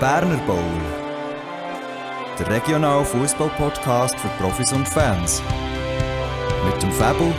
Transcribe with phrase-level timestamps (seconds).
[0.00, 0.62] Berner Bowl.
[2.38, 5.42] Der regionale Fußball-Podcast für Profis und Fans.
[6.64, 7.34] Mit dem Fabel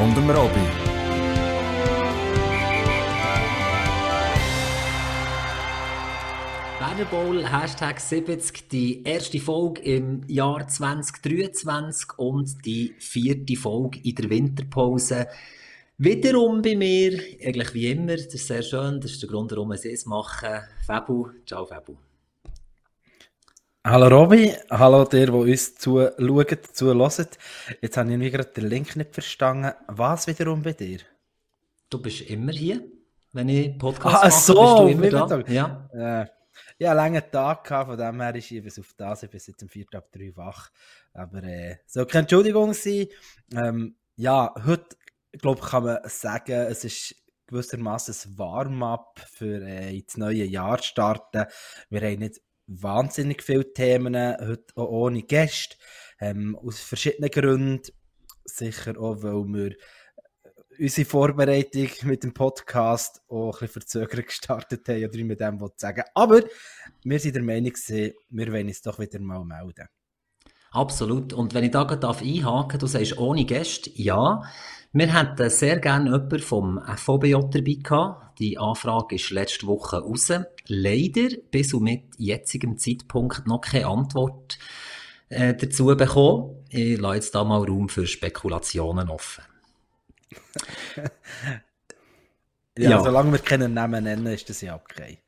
[0.00, 0.60] und dem Robby.
[6.78, 14.14] Berner Bowl, Hashtag 70, die erste Folge im Jahr 2023 und die vierte Folge in
[14.14, 15.26] der Winterpause.
[16.04, 19.70] Wiederum bei mir, eigentlich wie immer, das ist sehr schön, das ist der Grund, warum
[19.70, 20.60] wir es machen.
[20.86, 21.96] Fabu, ciao Fabu.
[23.82, 27.38] Hallo Robby, hallo der, der uns zuschaut, zuhört.
[27.80, 29.72] Jetzt habe ich irgendwie gerade den Link nicht verstanden.
[29.86, 30.98] Was wiederum bei dir?
[31.88, 32.84] Du bist immer hier,
[33.32, 35.26] wenn ich Podcast ah, mache, so, bist du immer da.
[35.26, 35.50] da.
[35.50, 35.88] Ja.
[35.94, 36.26] Äh,
[36.80, 39.40] ja, einen langen Tag gehabt, von dem her ist ich bis auf das, ich bin
[39.42, 40.68] jetzt um 4 ab 3 wach.
[41.14, 43.06] Aber äh, soll keine Entschuldigung sein.
[43.54, 44.96] Ähm, ja, heute
[45.34, 47.16] ich glaube, kann man sagen, es ist
[47.48, 51.46] gewissermaßen ein Warm-up für äh, ins neue Jahr starten.
[51.90, 55.76] Wir haben nicht wahnsinnig viele Themen, heute auch ohne Gäste,
[56.20, 57.90] ähm, aus verschiedenen Gründen.
[58.44, 64.88] Sicher auch, weil wir äh, unsere Vorbereitung mit dem Podcast auch ein bisschen verzögert gestartet
[64.88, 66.04] haben, oder mit dem sagen.
[66.14, 66.42] Aber
[67.02, 69.88] wir sind der Meinung, wir wollen uns doch wieder mal melden.
[70.74, 71.32] Absolut.
[71.32, 74.42] Und wenn ich da gerade einhaken darf, du sagst ohne Gäste, ja.
[74.92, 78.38] Wir hätten sehr gerne jemanden vom FOBJ dabei gehabt.
[78.40, 80.32] Die Anfrage ist letzte Woche raus.
[80.66, 84.58] Leider bis und mit jetzigem Zeitpunkt noch keine Antwort
[85.28, 86.64] äh, dazu bekommen.
[86.70, 89.44] Ich lasse jetzt da mal Raum für Spekulationen offen.
[92.78, 95.18] ja, ja, solange wir keinen Namen nennen, ist das ja okay.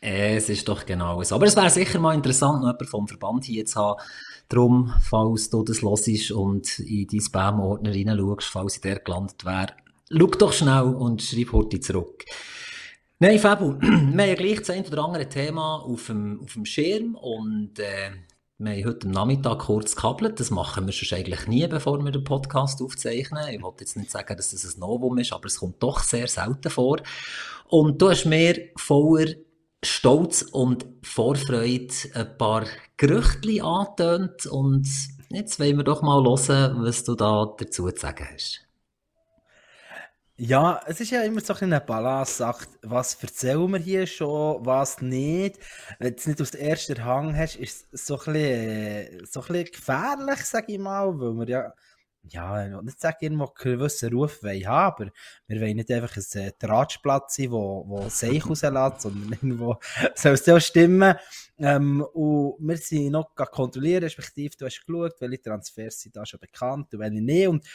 [0.00, 1.36] Es ist doch genau so.
[1.36, 4.00] Aber es wäre sicher mal interessant, noch jemanden vom Verband hier zu haben.
[4.48, 9.74] Darum, falls du das hörst und in deinen Spam-Ordner reinschaust, falls ich der gelandet wäre,
[10.10, 12.24] schau doch schnell und schreib heute zurück.
[13.18, 16.64] Nein, Fabu, wir haben ja gleich das ein oder andere Thema auf dem, auf dem
[16.64, 18.10] Schirm und äh,
[18.60, 20.40] wir haben heute am Nachmittag kurz gekabelt.
[20.40, 23.48] Das machen wir schon eigentlich nie, bevor wir den Podcast aufzeichnen.
[23.50, 26.26] Ich wollte jetzt nicht sagen, dass das ein Novum ist, aber es kommt doch sehr
[26.26, 26.98] selten vor.
[27.68, 29.34] Und du hast mir voller
[29.84, 32.66] Stolz und Vorfreude ein paar
[32.96, 34.88] Gerüchte angetönt und
[35.28, 38.68] jetzt wollen wir doch mal hören, was du da dazu zu sagen hast.
[40.40, 44.64] Ja, es ist ja immer so ein eine Balance, sagt, was erzählen wir hier schon,
[44.64, 45.58] was nicht.
[45.98, 49.40] Wenn du es nicht aus der ersten Hang hast, ist es so ein bisschen, so
[49.40, 51.72] ein bisschen gefährlich, sag ich mal, weil wir ja
[52.22, 55.10] ja, ich will nicht sagen, irgendwo einen gewissen Ruf haben, aber
[55.46, 59.76] wir wollen nicht einfach ein äh, Tratschplatz sein, wo, wo Seich rauslässt, sondern irgendwo
[60.14, 61.14] soll es ja stimmen.
[61.58, 66.40] Ähm, und wir sind noch kontrollieren, respektive du hast geschaut, welche Transfers sind da schon
[66.40, 67.48] bekannt und welche nicht.
[67.48, 67.66] Und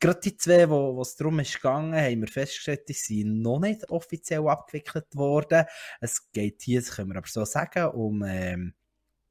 [0.00, 3.60] gerade die zwei, wo, wo es darum ist gegangen, haben wir festgestellt, die sind noch
[3.60, 5.64] nicht offiziell abgewickelt worden.
[6.00, 8.74] Es geht hier, das können wir aber so sagen, um, ähm,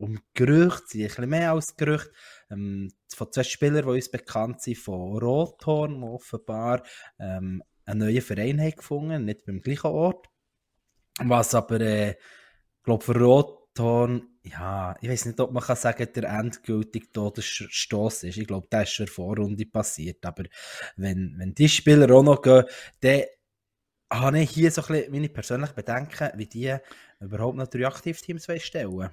[0.04, 2.12] um Gerüchte, sind ein bisschen mehr als Gerüchte,
[2.52, 6.84] ähm, von zwei Spielern, die uns bekannt sind, von Rothorn, die offenbar
[7.20, 10.28] ähm, einen neuen Verein haben gefunden, nicht beim gleichen Ort.
[11.20, 12.16] Was aber, äh,
[12.84, 18.38] glaube für Rothorn, ja, ich weiß nicht, ob man kann sagen, der endgültige Todesstoß ist.
[18.38, 20.26] Ich glaube, das ist schon Vorrunde passiert.
[20.26, 20.44] Aber
[20.98, 22.66] wenn, wenn die Spieler auch noch gehen,
[23.00, 23.24] dann
[24.12, 26.76] habe ich hier so ein bisschen meine persönlichen Bedenken, wie die
[27.20, 29.12] überhaupt noch drei Aktivteams stellen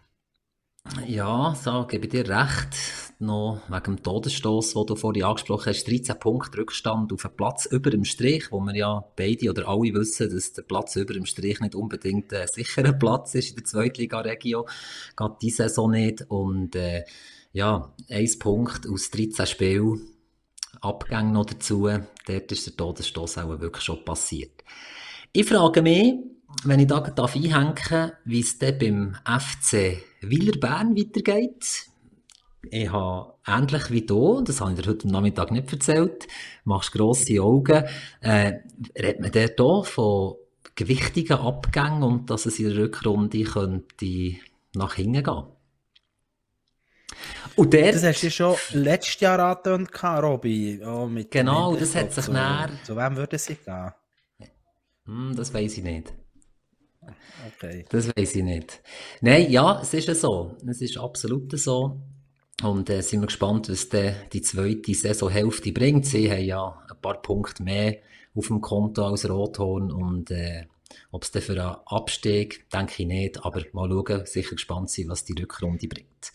[1.07, 2.77] ja, so gebe ich dir recht.
[3.19, 7.67] Noch wegen dem Todesstoß, den du vorhin angesprochen hast, 13 Punkte Rückstand auf einen Platz
[7.67, 11.27] über dem Strich, wo wir ja beide oder alle wissen, dass der Platz über dem
[11.27, 14.65] Strich nicht unbedingt ein sicherer Platz ist in der Zweitliga-Region.
[15.17, 16.25] Geht diese Saison nicht.
[16.29, 17.05] Und äh,
[17.53, 20.01] ja, ein Punkt aus 13 Spielen,
[20.81, 21.89] Abgänge noch dazu.
[22.27, 24.65] Dort ist der Todesstoß auch wirklich schon passiert.
[25.33, 26.15] Ich frage mich,
[26.65, 31.87] wenn ich da einhängen darf, wie es dann beim FC Wieler Bern weitergeht.
[32.71, 36.29] Ich habe ähnlich wie du, das habe ich dir heute Nachmittag nicht erzählt,
[36.65, 37.85] machst grosse Augen,
[38.21, 38.59] äh,
[38.99, 40.35] redet man dort hier von
[40.75, 44.37] gewichtigen Abgängen und dass es in der Rückrunde könnte
[44.75, 45.45] nach hinten gehen.
[47.57, 50.81] Und der, das hast du schon letztes Jahr angetönt, Robby.
[50.85, 52.71] Oh, genau, das hat sich näher...
[52.85, 53.93] Zu wem würde es gehen?
[55.07, 56.15] Hm, das weiß ich nicht.
[57.57, 57.85] Okay.
[57.89, 58.83] Das weiß ich nicht.
[59.21, 60.57] Nein, ja, es ist so.
[60.67, 62.01] Es ist absolut so.
[62.63, 66.05] Und äh, sind wir gespannt, was de, die zweite Saisonhälfte bringt.
[66.05, 67.97] Sie haben ja ein paar Punkte mehr
[68.35, 70.67] auf dem Konto als Rothorn und äh,
[71.13, 75.25] Ob es für einen Abstieg, denke ich nicht, aber mal schauen, sicher gespannt sein, was
[75.25, 76.33] die Rückrunde bringt.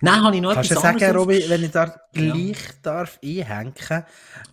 [0.00, 2.74] Dann habe ich noch Kannst etwas du sagen, Robi, wenn ich da gleich ja.
[2.82, 4.04] darf einhängen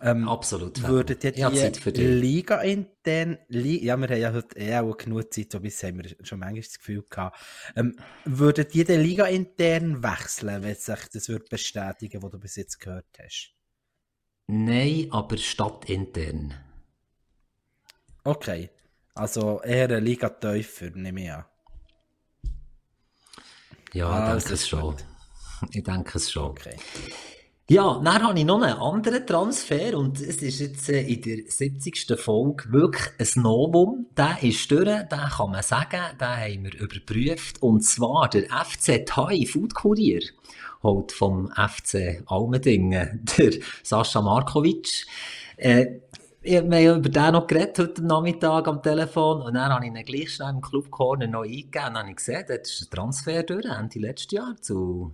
[0.02, 0.82] ähm, Absolut.
[0.86, 5.52] Würdet ihr die Liga intern, Li ja, wir haben ja heute eh auch genug Zeit,
[5.52, 7.38] so bis haben wir schon manchmal das Gefühl gehabt,
[7.76, 12.56] ähm, würdet ihr die Liga intern wechseln, wenn sich das wird bestätigen, was du bis
[12.56, 13.52] jetzt gehört hast?
[14.48, 16.54] Nein, aber stadtintern.
[18.24, 18.70] Okay.
[19.14, 21.44] Also eher Liga tiefer, nehme ich an.
[23.92, 24.96] Ja, ich ah, denke es schon.
[25.70, 26.50] Ich denke es schon.
[26.50, 26.76] Okay.
[27.68, 31.38] Ja, dann habe ich noch einen anderen Transfer und es ist jetzt äh, in der
[31.46, 32.18] 70.
[32.18, 34.06] Folge wirklich ein Novum.
[34.16, 37.62] Der ist durch, den kann man sagen, den haben wir überprüft.
[37.62, 40.22] Und zwar der FC Thai Food Kurier
[40.82, 43.52] holt vom FC Almendingen, der
[43.84, 45.06] Sascha Markovic.
[45.56, 46.00] Äh,
[46.42, 49.42] wir haben über den noch geredet heute Nachmittag am Telefon.
[49.42, 51.88] Und dann habe ich ihn gleich schnell im Club Corner noch eingegeben.
[51.88, 55.12] Und habe ich gesehen, dort ist ein Transfer durch, Ende letztes Jahr zu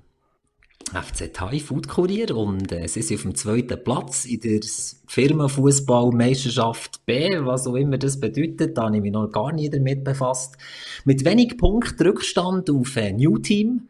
[0.92, 2.34] FC Thai Food Courier.
[2.36, 4.60] Und äh, sie sind auf dem zweiten Platz in der
[5.06, 10.04] Firmenfußballmeisterschaft B, was auch immer das bedeutet, da habe ich mich noch gar nie damit
[10.04, 10.56] befasst.
[11.04, 13.88] Mit wenig Punkten Rückstand auf ein New Team,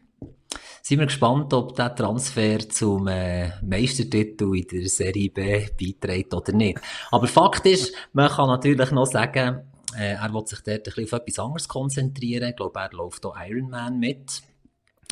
[0.81, 6.51] sind wir gespannt, ob der Transfer zum äh, Meistertitel in der Serie B beiträgt oder
[6.53, 6.79] nicht.
[7.11, 9.61] Aber Fakt ist, man kann natürlich noch sagen,
[9.97, 12.49] äh, er will sich dort ein bisschen auf etwas anderes konzentrieren.
[12.49, 14.41] Ich glaube, er läuft auch Ironman mit.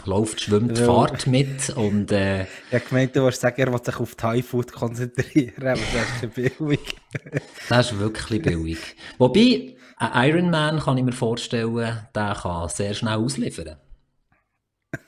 [0.06, 0.86] Läuft, schwimmt, ja.
[0.86, 4.72] fahrt mit und äh, habe gemeint, du wolltest sagen, er will sich auf Thai Food
[4.72, 6.80] konzentrieren, aber das ist billig.
[7.70, 8.78] das ist wirklich billig.
[9.18, 13.78] Wobei, ein Ironman kann ich mir vorstellen, der kann sehr schnell ausliefern.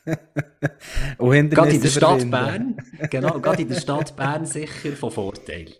[1.17, 2.77] gerade in der Stadt Bern,
[3.09, 5.73] genau, gerade in der Stadt Bern sicher von Vorteil.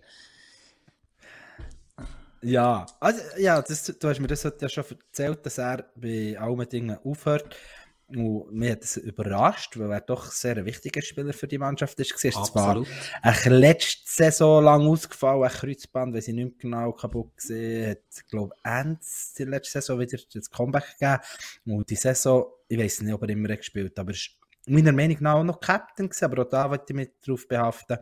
[2.42, 6.70] Ja, also, ja das, du hast mir das ja schon erzählt, dass er bei allen
[6.70, 7.56] Dingen aufhört.
[8.08, 12.00] Und mich hat das überrascht, weil er doch sehr ein wichtiger Spieler für die Mannschaft
[12.00, 12.12] ist.
[12.24, 12.84] Er ist zwar
[13.22, 18.56] eine letzte Saison lang ausgefallen, ein Kreuzband, weil sie nicht genau kaputt gesehen hat, glaube
[18.56, 19.00] ich, Ende
[19.38, 21.22] der letzten Saison wieder das Comeback gegeben.
[21.68, 24.38] Und die Saison, ich weiß nicht, ob er immer gespielt hat, aber er ist
[24.68, 27.98] meiner Meinung nach auch noch Captain gewesen, aber auch da wollte ich mich drauf behaften.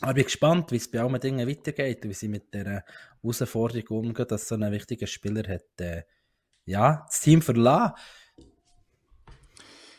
[0.00, 2.84] Aber ich bin gespannt, wie es bei allen Dingen weitergeht, wie sie mit der
[3.22, 6.02] Herausforderung umgehen, dass so ein wichtiger Spieler hat, äh,
[6.64, 7.94] ja, das Team verlassen.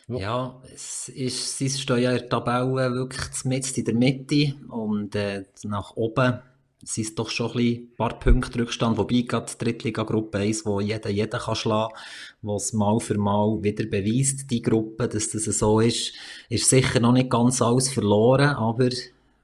[0.06, 5.14] Ja, es ist, sie stehen ja in der Tabelle wirklich mit in der Mitte und
[5.14, 6.42] äh, nach oben
[6.84, 11.10] sind es doch schon ein, paar Punkte Rückstand, wobei gerade die Drittliga-Gruppe 1, wo jeder
[11.10, 11.94] jeden kann schlagen,
[12.42, 16.12] wo es mal für mal wieder beweist, die Gruppe, dass das so ist,
[16.48, 18.90] ist sicher noch nicht ganz alles verloren, aber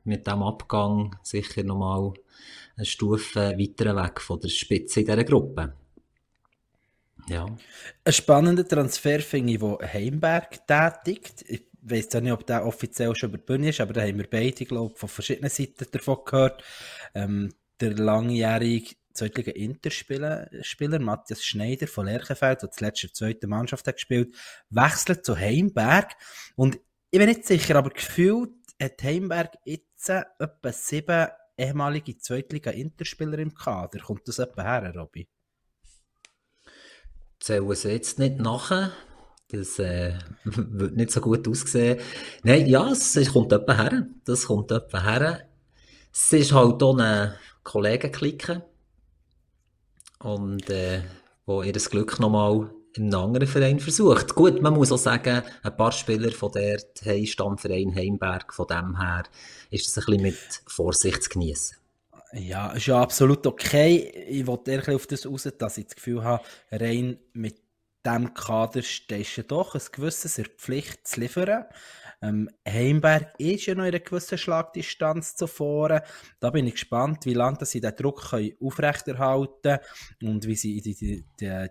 [0.04, 2.12] mit dem Abgang sicher noch mal
[2.76, 5.74] eine Stufe weiter weg von der Spitze in dieser Gruppe.
[7.28, 7.46] Ja.
[8.04, 11.44] Ein spannender Transfer finde ich, wo Heimberg tätigt.
[11.46, 14.18] Ich weiß ja nicht, ob der offiziell schon über die Bühne ist, aber da haben
[14.18, 16.62] wir beide, glaube ich, von verschiedenen Seiten davon gehört.
[17.14, 23.48] Ähm, der langjährige zweitlige Interspieler Spieler, Matthias Schneider von Lerchenfeld, der zuletzt in der zweiten
[23.48, 24.34] Mannschaft hat gespielt,
[24.68, 26.12] wechselt zu Heimberg.
[26.56, 26.78] Und
[27.10, 33.54] ich bin nicht sicher, aber gefühlt hat Heimberg jetzt etwa sieben ehemalige zweitliga Interspieler im
[33.54, 34.00] Kader.
[34.00, 35.28] Kommt das etwa her, Robby?
[37.40, 38.92] zählen sie jetzt nicht nachher.
[39.52, 40.14] Das äh,
[40.44, 41.98] wird nicht so gut aussehen.
[42.42, 44.06] Nein, ja, es, es kommt etwa her.
[44.24, 45.48] Das kommt etwa her.
[46.12, 48.62] Es ist halt auch eine Kollegenklicke.
[50.20, 51.02] Und äh,
[51.46, 54.34] wo ihr das Glück nochmal in einem anderen Verein versucht.
[54.34, 58.98] Gut, man muss auch sagen, ein paar Spieler von der haben Stammverein Heimberg, von dem
[58.98, 59.24] her
[59.70, 61.76] ist das ein bisschen mit Vorsicht zu genießen.
[62.32, 64.26] Ja, ist ja absolut okay.
[64.28, 67.56] Ich wollte eher auf das raus, dass ich das Gefühl habe, rein mit
[68.04, 71.64] dem Kader stehst du doch ein gewisses in Pflicht zu liefern.
[72.22, 76.02] Ähm, Heimberg ist ja noch in einer gewissen Schlagdistanz zuvor.
[76.38, 79.78] Da bin ich gespannt, wie lange sie den Druck aufrechterhalten
[80.18, 81.24] können und wie sie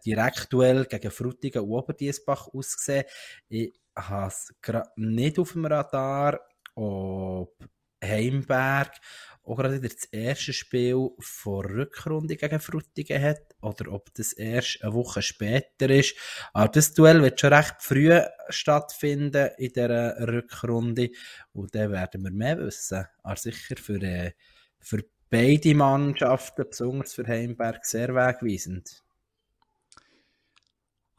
[0.05, 3.05] Direktduell gegen Frutigen und Oberdiesbach aussehen.
[3.47, 6.39] Ich habe es gerade nicht auf dem Radar,
[6.75, 7.55] ob
[8.03, 8.93] Heimberg
[9.43, 14.93] auch gerade das erste Spiel vor Rückrunde gegen Frutigen hat oder ob das erst eine
[14.93, 16.15] Woche später ist.
[16.53, 18.19] Aber das Duell wird schon recht früh
[18.49, 21.09] stattfinden in dieser Rückrunde
[21.53, 23.05] und dann werden wir mehr wissen.
[23.23, 24.33] Aber sicher für, äh,
[24.79, 29.03] für beide Mannschaften, besonders für Heimberg, sehr wegweisend.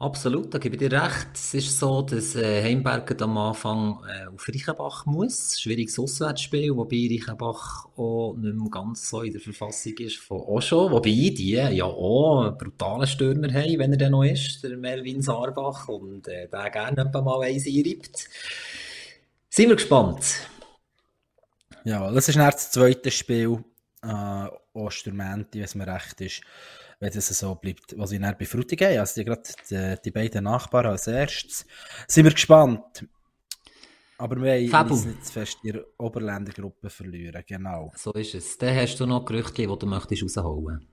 [0.01, 1.27] Absolut, da gebe ich dir recht.
[1.35, 5.61] Es ist so, dass äh, Heimberger am Anfang äh, auf Reichenbach muss.
[5.61, 10.89] Schwieriges Auswärtsspiel, wobei Reichenbach auch nicht mehr ganz so in der Verfassung ist von Osho.
[10.89, 15.21] Wobei die ja auch einen brutalen Stürmer haben, wenn er dann noch ist, der Melvin
[15.21, 18.27] Sarbach, und äh, der gerne mal eins einreibt.
[19.51, 20.47] Sind wir gespannt.
[21.83, 23.63] Ja, das ist das zweite Spiel
[24.01, 26.41] äh, Ostermänti, wenn es mir recht ist
[27.01, 28.99] wenn das so bleibt, was ich dann bei Frutigen habe.
[28.99, 31.65] Also die, gerade die, die, beiden Nachbarn als erstes.
[32.07, 33.05] Sind wir gespannt.
[34.19, 37.91] Aber wir wollen uns nicht zu fest in der Oberländergruppe verlieren, genau.
[37.97, 38.55] So ist es.
[38.59, 40.87] Dann hast du noch Gerüchte, die du möchtest rausholen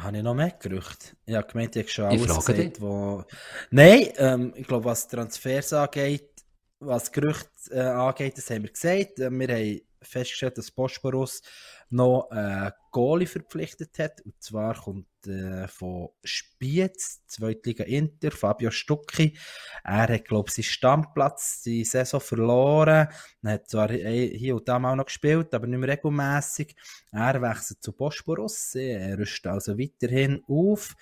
[0.00, 1.16] habe ich noch mehr Gerüchte?
[1.26, 3.24] Ich habe gemeint, ich habe schon alles gesagt, wo...
[3.70, 6.30] Nein, ähm, ich glaube, was Transfers angeht,
[6.78, 9.18] was Gerüchte äh, angeht, das haben wir gesagt.
[9.18, 11.42] Äh, wir haben festgestellt, dass Bosporus
[11.90, 14.20] noch einen Goalie verpflichtet hat.
[14.22, 19.36] Und zwar kommt äh, von Spiez, Zweitliga Inter, Fabio Stucki.
[19.84, 23.08] Er hat, glaube ich, seinen Stammplatz die Saison verloren.
[23.42, 26.76] Er hat zwar hier und da mal noch gespielt, aber nicht mehr regelmässig.
[27.12, 28.74] Er wechselt zu Bosporus.
[28.74, 30.94] Er rüstet also weiterhin auf.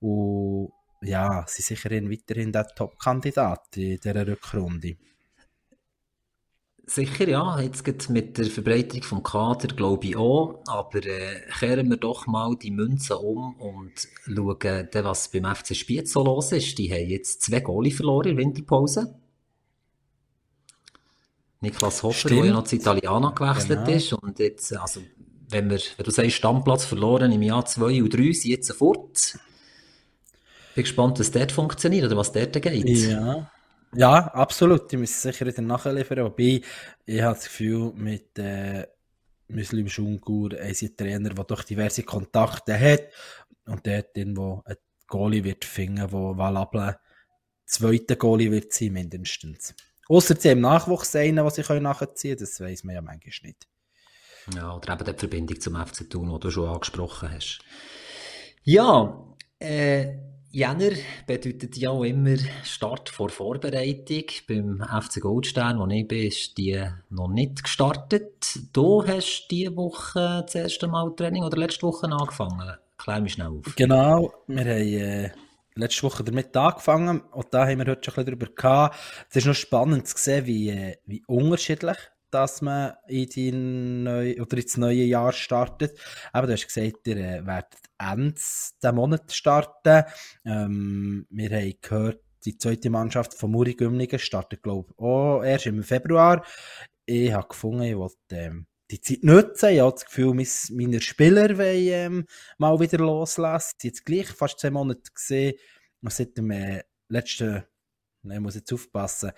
[0.00, 0.72] Und
[1.02, 4.96] ja, sie sind sicherhin weiterhin der Top-Kandidat in dieser Rückrunde.
[6.84, 7.60] Sicher, ja.
[7.60, 10.62] Jetzt geht mit der Verbreitung vom Kader glaube ich auch.
[10.66, 13.92] Aber äh, kehren wir doch mal die Münzen um und
[14.24, 16.76] schauen, dann, was beim FC Spiez so los ist.
[16.78, 19.14] Die haben jetzt zwei Goalie verloren in der Winterpause.
[21.60, 23.96] Niklas Hoffer, der ja noch zu Italiana gewechselt genau.
[23.96, 24.12] ist.
[24.14, 25.00] Und jetzt, also,
[25.48, 29.38] wenn, wir, wenn du sagst, Stammplatz verloren im Jahr 2 und 3, sind jetzt fort.
[30.74, 32.88] Bin gespannt, was dort funktioniert oder was dort geht.
[32.88, 33.48] Ja.
[33.94, 34.90] Ja, absolut.
[34.90, 36.24] Die müssen sicher wieder nachliefern.
[36.24, 36.62] Wobei,
[37.04, 38.86] ich habe das Gefühl, mit äh,
[39.48, 43.02] Muslim Schungur, ein Trainer, der doch diverse Kontakte hat
[43.66, 46.98] und dort irgendwo ein Goalie wird finden, der valable
[47.66, 49.74] zweiter Goalie wird sein, mindestens.
[50.08, 53.68] Außer sie haben Nachwuchs einen, den sie nachziehen können, das weiß man ja manchmal nicht.
[54.54, 57.60] Ja, oder eben die Verbindung zum FC Thun, die du schon angesprochen hast.
[58.64, 59.24] Ja,
[59.58, 60.16] äh,
[60.54, 60.90] Jänner
[61.26, 64.24] bedeutet ja auch immer Start vor Vorbereitung.
[64.46, 66.78] Beim FC Goldstern, wo ich bin, ist die
[67.08, 68.58] noch nicht gestartet.
[68.70, 72.70] Du hast diese Woche das erste Mal Training oder letzte Woche angefangen.
[72.98, 73.74] Klär mich schnell auf.
[73.76, 75.30] Genau, wir haben äh,
[75.74, 78.96] letzte Woche damit angefangen und da haben wir heute schon ein bisschen darüber gehabt.
[79.30, 81.96] Es ist noch spannend zu sehen, wie, äh, wie unterschiedlich
[82.32, 85.98] dass man in die neue, oder ins neue Jahr startet.
[86.32, 90.04] Aber du hast gesagt, ihr äh, werdet Ende diesen Monat starten.
[90.44, 95.66] Ähm, wir haben gehört, die zweite Mannschaft von Muri Gümligen startet, glaube ich, auch erst
[95.66, 96.44] im Februar.
[97.06, 99.70] Ich habe gefunden, ich wollte ähm, die Zeit nutzen.
[99.70, 102.26] Ich habe das Gefühl, meine Spieler wollen ähm,
[102.58, 103.76] mal wieder loslassen.
[103.82, 105.54] Jetzt gleich fast zwei Monate gesehen,
[106.08, 107.64] seit dem äh, letzten,
[108.24, 109.32] ich muss jetzt aufpassen,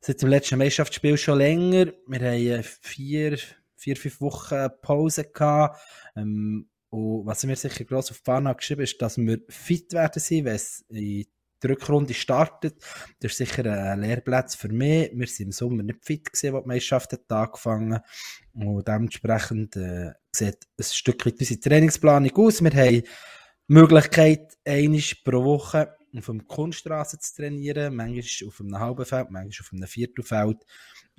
[0.00, 1.92] seit dem letzten Meisterschaftsspiel schon länger.
[2.06, 3.38] Wir haben vier,
[3.76, 5.80] vier fünf Wochen Pause gehabt.
[6.16, 10.20] Ähm, und was mir sicher gross auf die Fahne geschrieben ist, dass wir fit werden
[10.20, 11.26] sein, wenn es in
[11.62, 12.82] die Rückrunde startet.
[13.20, 15.10] Das ist sicher ein Lehrplatz für mich.
[15.12, 18.00] Wir sind im Sommer nicht fit gewesen, als die Meisterschaft hat angefangen.
[18.54, 22.62] Und dementsprechend äh, sieht ein Stück weit unsere Trainingsplanung aus.
[22.62, 23.04] Wir haben die
[23.66, 29.66] Möglichkeit, einmal pro Woche auf einer Kunststraße zu trainieren, manchmal auf einem halben Feld, manchmal
[29.66, 30.64] auf einem Viertelfeld.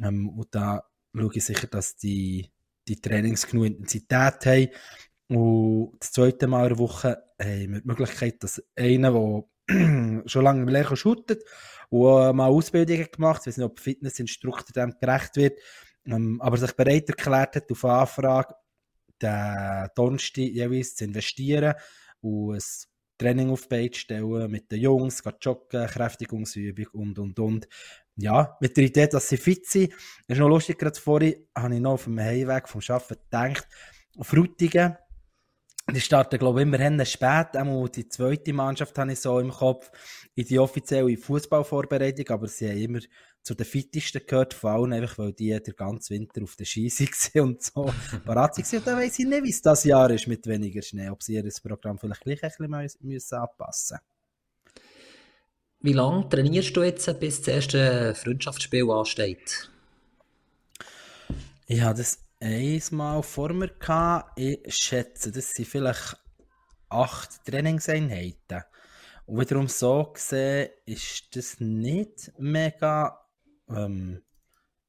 [0.02, 0.84] Ähm, und da
[1.16, 2.52] schaue ich sicher, dass die,
[2.88, 4.70] die Trainings genug Intensität haben.
[5.28, 10.44] Und das zweite Mal in der Woche haben wir die Möglichkeit, dass einer, der schon
[10.44, 11.44] lange im Lehrer shootet
[11.90, 15.60] und mal Ausbildungen gemacht, ich weiß nicht, ob Fitnessinstruktor dem gerecht wird,
[16.06, 18.56] ähm, aber sich bereit erklärt hat, auf Anfrage
[19.22, 21.76] den Donnerstag jeweils zu investieren
[22.22, 22.62] und ein
[23.20, 27.68] Training auf die Beine stellen, mit den Jungs, joggen, Kräftigungsübung und, und, und.
[28.16, 29.92] Ja, mit der Idee, dass sie fit sind.
[30.28, 33.68] Das ist noch lustig, gerade vorhin habe ich noch auf dem Heimweg vom Arbeiten gedacht,
[34.22, 34.98] Frutigen,
[35.92, 37.58] die starten, glaube ich, immerhin spät.
[37.58, 39.92] Auch die zweite Mannschaft habe ich so im Kopf
[40.36, 43.00] in die offizielle Fußballvorbereitung, aber sie haben immer
[43.44, 46.90] zu den fittesten gehört, vor allem einfach, weil die den ganzen Winter auf der Ski
[46.90, 47.92] waren und so
[48.26, 48.78] parat waren.
[48.80, 51.36] Und dann weiss ich nicht, wie es das Jahr ist mit weniger Schnee, ob sie
[51.36, 54.00] ihr Programm vielleicht gleich ein bisschen müssen anpassen
[55.82, 59.72] Wie lange trainierst du jetzt, bis das erste Freundschaftsspiel ansteht?
[61.68, 64.40] Ich habe das einmal vor mir gehabt.
[64.40, 66.18] Ich schätze, das sind vielleicht
[66.90, 68.64] acht Trainingseinheiten.
[69.26, 73.20] Und wiederum so gesehen ist das nicht mega,
[73.76, 74.22] ähm,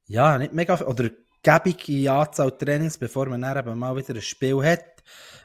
[0.07, 1.09] ja, nicht mega, oder
[1.43, 5.03] gebige Anzahl Trainings, bevor man dann eben mal wieder ein Spiel hat.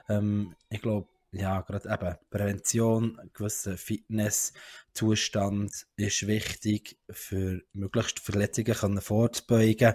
[0.09, 9.01] Ähm, ich glaube, ja, gerade eben Prävention, gewisser Fitnesszustand ist wichtig, für möglichst Verletzungen können
[9.01, 9.95] vorzubeugen.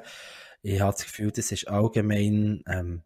[0.62, 3.02] Ich habe das Gefühl, das ist allgemein ähm,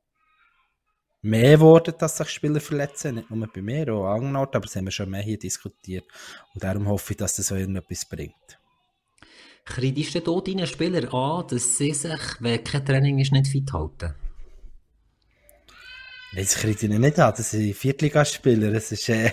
[1.21, 4.65] mehr geworden, dass sich Spieler verletzen, nicht nur bei mir, auch an anderen Orten, aber
[4.65, 6.05] das haben wir schon mehr hier diskutiert.
[6.53, 8.59] Und darum hoffe ich, dass das auch irgendetwas bringt.
[9.65, 14.13] Kriegst du deinen Spieler an, dass sie sich, wenn kein Training ist, nicht fit halten?
[16.35, 18.71] Das kriege ich nicht an, das sind Viertligaspieler.
[18.73, 19.31] Ist, äh,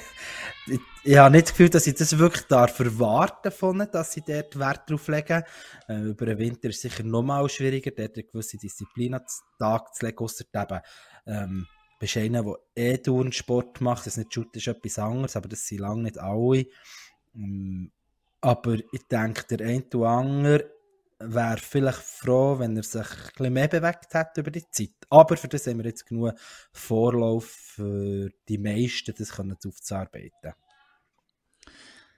[0.67, 4.23] ich, ich habe nicht das Gefühl, dass ich das wirklich darf erwarten von dass sie
[4.27, 5.43] dort Wert drauf legen.
[5.89, 9.59] Äh, über den Winter ist es sicher nochmal schwieriger, dort eine gewisse Disziplin an den
[9.59, 10.81] Tag zu legen, ausser eben,
[11.27, 11.67] ähm,
[11.99, 15.81] bist einer, der eh Turnsport macht, das nicht Shoot ist etwas anderes, aber das sind
[15.81, 16.67] lange nicht alle.
[17.35, 17.93] Ähm,
[18.43, 20.71] aber ich denke, der eine oder andere
[21.21, 24.91] wäre vielleicht froh, wenn er sich ein bisschen mehr bewegt hätte über die Zeit.
[25.09, 26.35] Aber für das haben wir jetzt genug
[26.73, 30.55] Vorlauf für die meisten, das können aufzuarbeiten.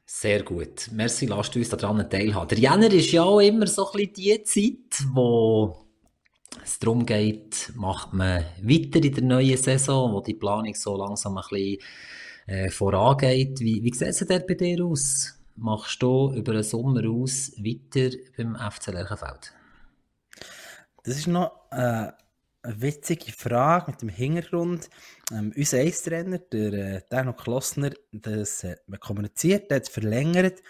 [0.06, 0.88] Sehr gut.
[0.92, 2.48] Merci, lasst uns daran teilhaben.
[2.48, 5.86] Der Jänner ist ja auch immer so ein bisschen die Zeit, wo
[6.62, 11.36] es darum geht, macht man weiter in der neuen Saison, wo die Planung so langsam
[11.36, 11.78] ein bisschen
[12.46, 13.60] äh, vorangeht.
[13.60, 15.43] Wie, wie sieht es denn bei dir aus?
[15.56, 19.54] Machst du über den Sommer aus weiter beim FC Lerchenfeld?
[21.04, 22.10] Das ist noch äh,
[22.64, 24.88] eine witzige Frage mit dem Hintergrund.
[25.30, 30.62] Ähm, unser Ace-Trainer, der äh, Dano Klossner, das hat man kommuniziert, der hat es verlängert.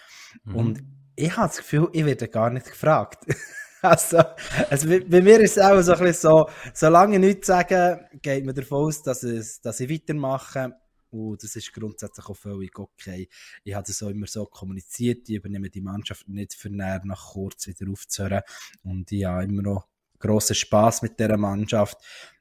[0.45, 0.57] Mhm.
[0.57, 0.83] Und
[1.17, 3.25] ich habe das Gefühl, ich werde gar nicht gefragt.
[3.83, 4.23] also,
[4.71, 8.45] also bei, mir ist es auch so ein bisschen so, solange ich nichts sage, geht
[8.45, 10.77] man davon aus, dass, es, dass ich weitermache.
[11.15, 13.29] Und das ist grundsätzlich auch völlig okay.
[13.63, 15.29] Ich habe das auch immer so kommuniziert.
[15.29, 18.43] Ich übernehme die Mannschaft nicht für näher nach kurz wieder aufzuhören.
[18.83, 21.99] Und ich habe immer noch grossen Spaß mit dieser Mannschaft.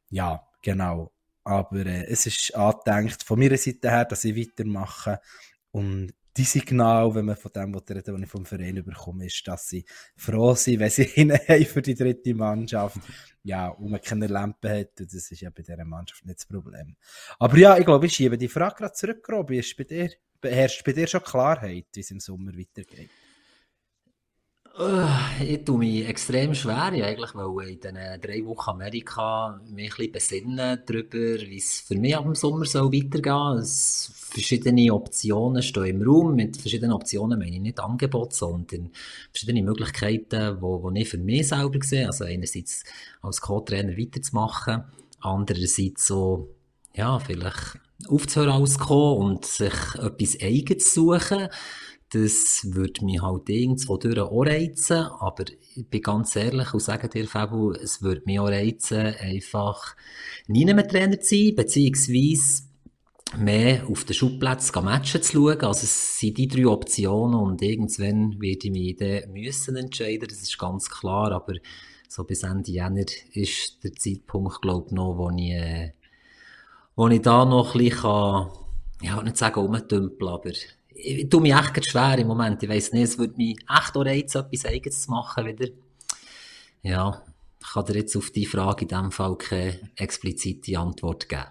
[0.10, 1.12] Ja, genau.
[1.44, 5.20] Aber äh, es ist angedenkt von meiner Seite her, dass ich weitermache.
[5.72, 9.70] Und die Signal, wenn man von dem reden, was ich vom Verein bekomme, ist, dass
[9.70, 9.86] sie
[10.16, 12.98] froh sind, wenn sie hinein für die dritte Mannschaft.
[13.44, 16.96] Ja, und man keine Lampe hat, das ist ja bei dieser Mannschaft nicht das Problem.
[17.40, 19.60] Aber ja, ich glaube, ich schiebe die Frage gerade zurück, Robi.
[19.60, 20.10] Ist bei dir,
[20.42, 23.10] herrscht bei dir schon Klarheit, wie es im Sommer weitergeht?
[24.76, 25.06] Uh,
[25.40, 26.92] ich tue mich extrem schwer.
[26.94, 31.82] Ich eigentlich wollte in diesen drei Wochen Amerika mich ein bisschen besinnen darüber, wie es
[31.82, 36.36] für mich ab dem Sommer soll weitergehen soll verschiedene Optionen stehen im Raum.
[36.36, 38.90] Mit verschiedenen Optionen meine ich nicht Angebot, sondern
[39.32, 42.08] verschiedene Möglichkeiten, wo ich für mich selber sehe.
[42.08, 42.84] Also einerseits
[43.22, 44.86] als Co-Trainer weiterzumachen,
[45.20, 46.50] andererseits so,
[46.96, 51.48] ja, vielleicht aufzuhören als Co und sich etwas Eigenes zu suchen.
[52.14, 55.46] Das würde mich halt irgendwo durch auch reizen, aber
[55.76, 59.96] ich bin ganz ehrlich und sage dir, Fabu, es würde mich auch reizen, einfach
[60.48, 62.64] nie mehr Trainer zu sein, beziehungsweise
[63.40, 65.62] mehr auf den Schubplätzen Matchen zu schauen.
[65.62, 70.44] Also es sind die drei Optionen und irgendwann werde ich mich dann müssen entscheiden, das
[70.44, 71.56] ist ganz klar, aber
[72.08, 75.94] so bis Ende Jänner ist der Zeitpunkt, glaube ich, noch, wo ich, äh,
[76.96, 78.52] wo ich da noch ein bisschen kann,
[79.02, 80.52] ja, nicht sagen umtümpeln, aber
[80.96, 82.62] ich tue mich echt schwer im Moment.
[82.64, 85.70] Ich weiss nicht, es würde mich echt auch reizen, etwas Eigenes zu machen wieder.
[86.82, 87.24] Ja,
[87.60, 91.46] ich kann dir jetzt auf die Frage in dem Fall keine explizite Antwort geben.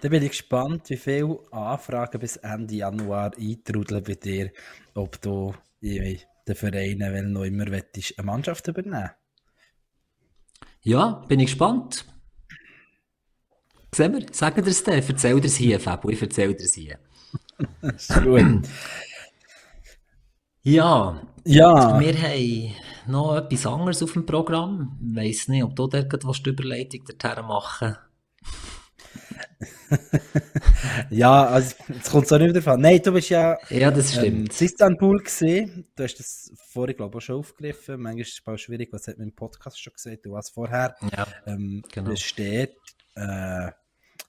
[0.00, 4.50] Dann bin ich gespannt, wie viele Anfragen bis Ende Januar eintrudeln bei dir,
[4.94, 9.10] ob du in den Vereinen, wenn noch immer willst, eine Mannschaft übernehmen
[10.82, 12.06] Ja, bin ich gespannt.
[13.94, 15.02] Sehen wir, sagen wir es dann.
[15.06, 16.98] Erzähl dir es hier, Fabio, ich erzähl dir es hier.
[17.96, 18.68] Ist gut.
[20.62, 22.74] Ja, ja, wir haben
[23.06, 24.98] noch etwas anderes auf dem Programm.
[25.08, 27.96] Ich weiss nicht, ob du dort die Überleitung dorthin machen
[31.10, 32.80] ja, also es kommt so nicht wieder von.
[32.80, 34.50] Nein, du bist ja ja, das ähm, stimmt.
[34.50, 35.86] Ähm, in Istanbul gesehen.
[35.96, 38.00] Du hast das vorher, glaube ich, auch schon aufgegriffen.
[38.00, 40.96] Manchmal ist es auch schwierig, was hat man im Podcast schon gesagt, du warst vorher.
[41.16, 42.12] Ja, ähm, genau.
[42.12, 42.76] Es steht,
[43.14, 43.70] äh,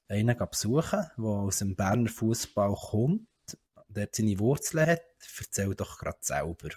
[0.09, 3.27] einen besuchen, der aus dem Berner Fußball kommt,
[3.87, 5.01] der seine Wurzeln hat.
[5.39, 6.69] Erzähl doch gerade selber.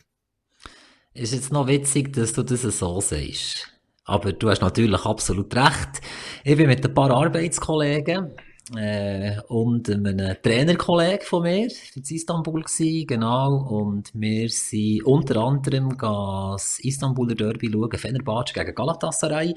[1.15, 3.69] Ist jetzt noch witzig, dass du das so sagst.
[4.05, 6.01] Aber du hast natürlich absolut recht.
[6.45, 8.35] Ich bin mit ein paar Arbeitskollegen
[8.77, 13.67] äh, und einem Trainerkollegen von mir in Istanbul gewesen, genau.
[13.69, 19.55] Und wir sind unter anderem das Istanbuler Derby schauen, Fenerbahce gegen Galatasaray.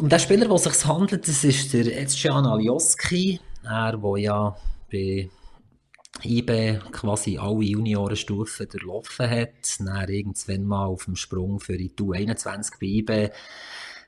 [0.00, 3.40] Um den Spieler, der sich handelt, das ist der Ezcan Alioski.
[3.62, 4.56] Er, der ja
[4.90, 5.28] bei
[6.24, 12.72] IBE quasi alle Juniorenstufen durchlaufen hat, dann irgendwann mal auf dem Sprung für die U21
[12.80, 13.32] bei IBE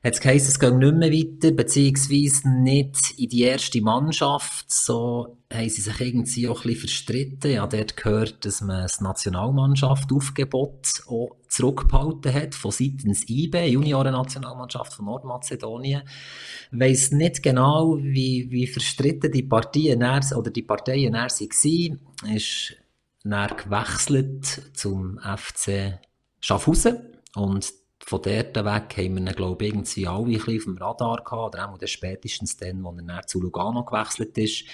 [0.04, 4.70] hat es geheißen, es geht nicht mehr weiter, beziehungsweise nicht in die erste Mannschaft.
[4.70, 7.52] So haben sie sich irgendwie auch ein bisschen verstritten.
[7.52, 15.06] Ja, dort gehört, dass man das Nationalmannschaft-Aufgebot auch zurückgehalten hat, von seitens IBE, Junioren-Nationalmannschaft von
[15.06, 16.02] Nordmazedonien.
[16.70, 22.36] Ich weiss nicht genau, wie, wie verstritten die Partien oder die Parteien näher waren.
[22.36, 22.76] Ist
[23.22, 25.98] näher gewechselt zum FC
[26.40, 26.98] Schaffhausen
[27.34, 27.72] und
[28.06, 31.54] von dort weg haben wir ihn, glaube ich, irgendwie alle ein auf dem Radar gehabt,
[31.54, 34.64] oder auch spätestens dann, als er dann zu Lugano gewechselt ist,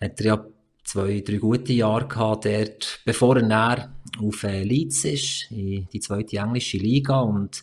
[0.00, 0.46] hat er ja
[0.82, 6.38] zwei, drei gute Jahre gehabt dort, bevor er auf äh, Leeds ist, in die zweite
[6.38, 7.20] englische Liga.
[7.20, 7.62] Und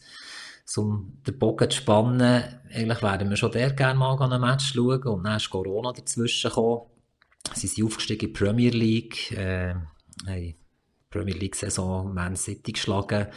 [0.76, 5.04] um den Bogen zu spannen, eigentlich werden wir schon der gerne mal ein Match schauen.
[5.04, 6.82] Und dann ist Corona dazwischen gekommen.
[7.56, 9.74] Sie sind aufgestiegen in die Premier League, äh,
[10.28, 10.56] haben
[11.10, 13.28] Premier League Saison Man City geschlagen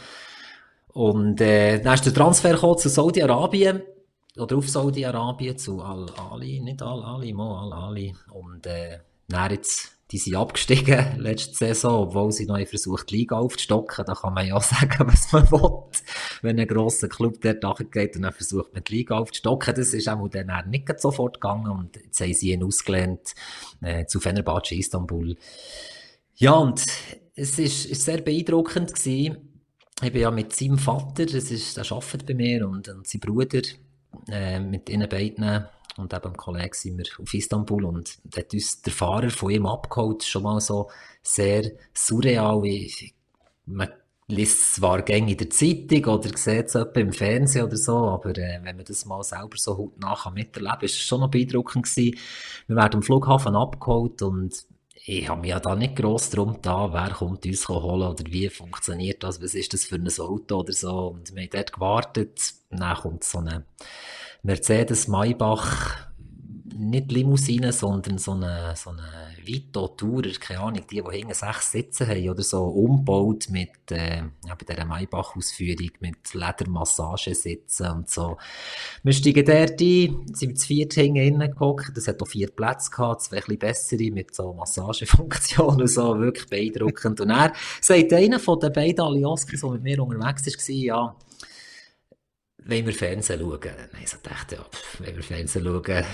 [0.95, 3.83] und äh, dann ist der Transfer zu Saudi-Arabien
[4.37, 8.15] oder auf Saudi-Arabien zu Al-Ali, nicht Al-Ali, Mo Al-Ali.
[8.31, 13.37] Und äh, dann jetzt, die sind abgestiegen letzte Saison, obwohl sie noch versucht, die Liga
[13.37, 14.05] aufzustocken.
[14.05, 15.83] Da kann man ja sagen, was man will.
[16.41, 19.75] Wenn ein grosser Club dort nachgeht und dann versucht man die Liga aufzustocken.
[19.75, 23.35] Das ist auch dann nicht sofort gegangen und jetzt haben sie ihn ausgelehnt
[23.81, 25.35] äh, zu Fenerbahce Istanbul.
[26.35, 26.85] Ja, und
[27.35, 29.44] es ist sehr beeindruckend gewesen,
[30.01, 33.21] ich bin ja mit seinem Vater, das ist, der arbeitet bei mir, und, und sein
[33.21, 33.61] Bruder,
[34.29, 35.65] äh, mit ihnen beiden
[35.97, 39.51] und eben dem Kollegen sind wir auf Istanbul und da hat uns der Fahrer von
[39.51, 40.89] ihm abgeholt, schon mal so
[41.23, 43.13] sehr surreal, wie,
[43.65, 43.89] man
[44.27, 48.59] liest zwar gängig in der Zeitung oder sieht es im Fernsehen oder so, aber äh,
[48.63, 52.17] wenn man das mal selber so hautnah miterleben kann, ist es schon noch beeindruckend gewesen.
[52.67, 54.65] Wir werden am Flughafen abgeholt und
[55.07, 58.49] ich habe mich ja da nicht gross darum da, wer kommt uns holen oder wie
[58.49, 61.07] funktioniert das, was ist das für ein Auto oder so.
[61.09, 63.65] Und wir haben dort gewartet, dann kommt so eine
[64.41, 66.07] Mercedes Maybach
[66.77, 69.03] nicht Limousine, sondern so eine, so eine
[69.43, 74.17] Vito Tourer, keine Ahnung, die, die hinten sechs Sitze haben oder so, umgebaut mit, äh,
[74.45, 78.37] ja, bei dieser Maybach-Ausführung, mit Ledermassagesitzen und so.
[79.03, 82.91] Wir steigen dort ein, sind zu viert hinten innen geguckt, das hat auch vier Plätze
[82.91, 87.21] gehabt, zwei ein bessere mit so Massagefunktionen und so, wirklich beeindruckend.
[87.21, 91.15] Und er sagt einer von den beiden Alioskis, der mit mir unterwegs war, ja,
[92.65, 93.59] wenn wir Fernsehen schauen.
[93.61, 94.65] Dann ich so gedacht, ja,
[94.99, 96.05] wenn wir Fernsehen schauen,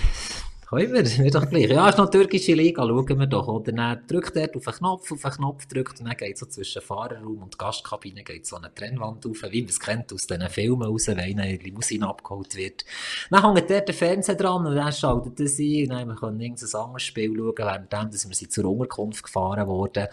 [0.72, 1.70] können wir, mir doch gleich.
[1.70, 3.72] Ja, ist noch türkische Liga, schauen wir doch, oder?
[3.72, 6.80] Dann drückt er auf einen Knopf, auf einen Knopf drückt, und dann geht so zwischen
[6.80, 10.82] Fahrerraum und Gastkabine geht so eine Trennwand auf, wie man es kennt aus diesen Filmen
[10.82, 12.84] raus, wenn eine Limousine abgeholt wird.
[13.30, 16.80] Dann hängt der Fernseher dran, und dann schaltet er ein, und dann können wir irgendein
[16.80, 20.06] anderes Spiel schauen, während wir sind zur Unterkunft gefahren worden.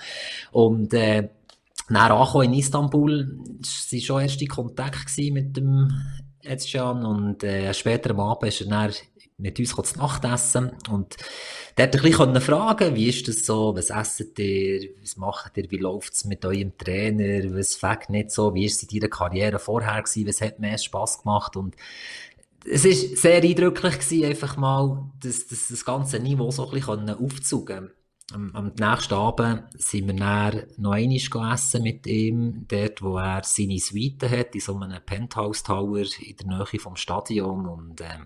[0.51, 1.29] Und, äh,
[1.89, 5.89] dann angekommen in Istanbul, es war schon erste Kontakt mit dem
[6.65, 7.05] schon.
[7.05, 8.91] Und äh, später am Abend ist er dann
[9.39, 10.71] mit uns zu Nacht essen.
[10.89, 11.17] Und
[11.77, 15.69] der hat ein bisschen fragen wie ist das so, was esset ihr, was macht ihr,
[15.71, 19.09] wie läuft es mit eurem Trainer, was fängt nicht so, wie ist es in deiner
[19.09, 21.55] Karriere vorher gewesen, was hat mehr Spass gemacht?
[21.55, 21.75] Und
[22.65, 27.09] es ist sehr eindrücklich gewesen, einfach mal das, das, das ganze Niveau so ein bisschen
[27.09, 27.91] aufzugen
[28.33, 33.43] am, am nächsten Abend sind wir dann noch einmal essen mit ihm, dort, wo er
[33.43, 37.65] seine Suite hat, in so einem Penthouse Tower in der Nähe vom Stadion.
[37.65, 38.19] Und, äh,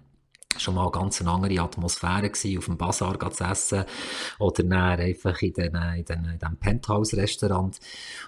[0.58, 3.86] schon mal ganz eine andere Atmosphäre gewesen, auf dem Bazar zu essen
[4.40, 7.80] oder dann einfach in, in dem Penthouse-Restaurant.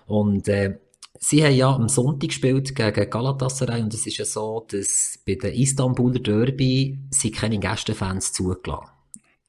[0.07, 0.79] Und äh,
[1.19, 5.35] sie haben ja am Sonntag gespielt gegen Galatasaray und es ist ja so, dass bei
[5.35, 8.89] den Istanbuler Derby sind keine Gästefans zugelassen.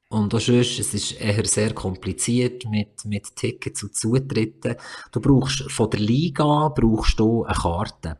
[0.09, 4.77] Und auch sonst, es ist eher sehr kompliziert mit, mit Tickets und Zutritten.
[5.11, 8.19] Du brauchst, von der Liga brauchst du eine Karte.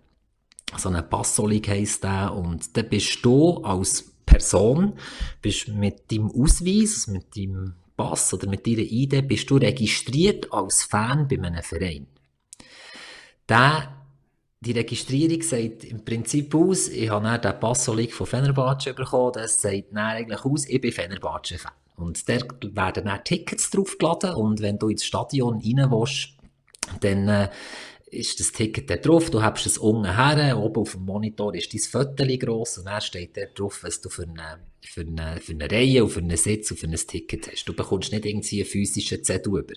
[0.77, 2.35] So eine Passolig heisst der.
[2.35, 4.99] Und dann bist du als Person,
[5.41, 10.83] bist mit deinem Ausweis, mit deinem Pass oder mit deiner ID, bist du registriert als
[10.83, 12.07] Fan bei einem Verein.
[13.49, 13.97] Der
[14.61, 19.61] die Registrierung sagt im Prinzip aus, ich habe dann den Passolik von Fenerbahce bekommen, das
[19.61, 21.73] sagt dann eigentlich aus, ich bin Fenerbahce-Fan.
[21.97, 26.31] Und da werden dann Tickets draufgeladen und wenn du ins Stadion rein willst,
[27.01, 27.49] dann äh,
[28.17, 31.73] ist das Ticket da drauf, du hast es unten her, oben auf dem Monitor ist
[31.73, 35.53] dein Foto gross und dann steht da drauf, was du für eine, für eine, für
[35.53, 37.65] eine Reihe für einen Sitz und für ein Ticket hast.
[37.67, 39.75] Du bekommst nicht irgendwie einen physischen Zettel über.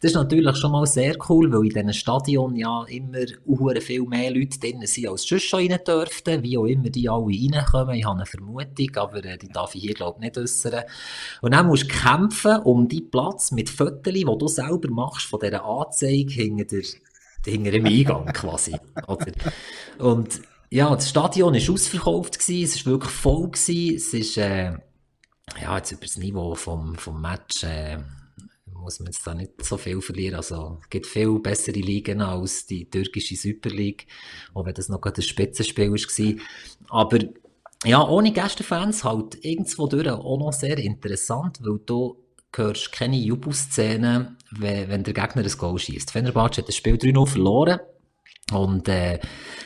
[0.00, 4.30] Das ist natürlich schon mal sehr cool, weil in diesen Stadion ja immer viel mehr
[4.30, 7.96] Leute drin sind, als sonst schon rein dürften, wie auch immer die alle reinkommen.
[7.96, 10.84] Ich habe eine Vermutung, aber äh, die darf ich hier glaube ich nicht äußern.
[11.42, 15.40] Und dann musst du kämpfen um die Platz mit Fotos, die du selber machst von
[15.40, 16.82] dieser Anzeige hinter der
[17.44, 18.76] hinter dem Eingang quasi.
[19.06, 19.32] Oder?
[19.98, 24.72] Und ja, das Stadion war ausverkauft, gewesen, es war wirklich voll, gewesen, es ist, äh,
[25.60, 27.98] ja, jetzt über das Niveau vom, vom Match, äh,
[28.80, 30.36] muss man jetzt da nicht so viel verlieren.
[30.36, 34.06] Also, es gibt viel bessere Ligen als die türkische Super League,
[34.54, 36.34] auch wenn das noch gerade ein Spitzenspiel war.
[36.88, 37.18] Aber,
[37.84, 42.16] ja, ohne Gästefans halt irgendwo durch auch noch sehr interessant, weil du
[42.54, 46.10] hörst keine Jubelszenen, wenn, wenn der Gegner ein Goal schießt.
[46.10, 47.80] Fenerbahce hat das Spiel 3-0 verloren.
[48.52, 49.20] Und äh,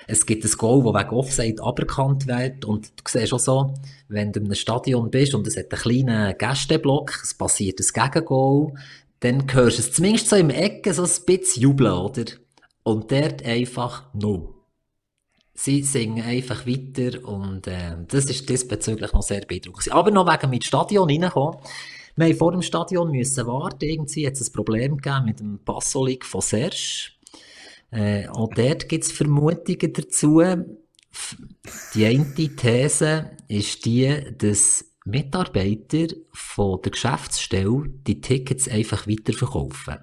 [0.07, 2.65] es gibt ein Goal, das wegen Offside aberkannt wird.
[2.65, 3.75] Und du siehst auch so,
[4.09, 8.11] wenn du in einem Stadion bist und es hat einen kleinen Gästeblock, es passiert ein
[8.11, 8.75] Gegengoal,
[9.21, 12.25] dann hörst du es zumindest so im Ecken so ein bisschen jubeln, oder?
[12.83, 14.55] Und dort einfach no.
[15.55, 19.93] Sie singen einfach weiter und äh, das ist diesbezüglich noch sehr beeindruckend.
[19.93, 21.59] Aber noch wegen mit Stadion reinkommen.
[22.17, 23.85] Wir haben vor dem Stadion müssen warten.
[23.85, 27.11] Irgendwie hat es ein Problem mit dem Passolik von Serge.
[27.91, 30.43] Äh, auch dort gibt es Vermutungen dazu.
[31.95, 39.99] Die eine These ist die, dass Mitarbeiter von der Geschäftsstelle die Tickets einfach weiterverkaufen.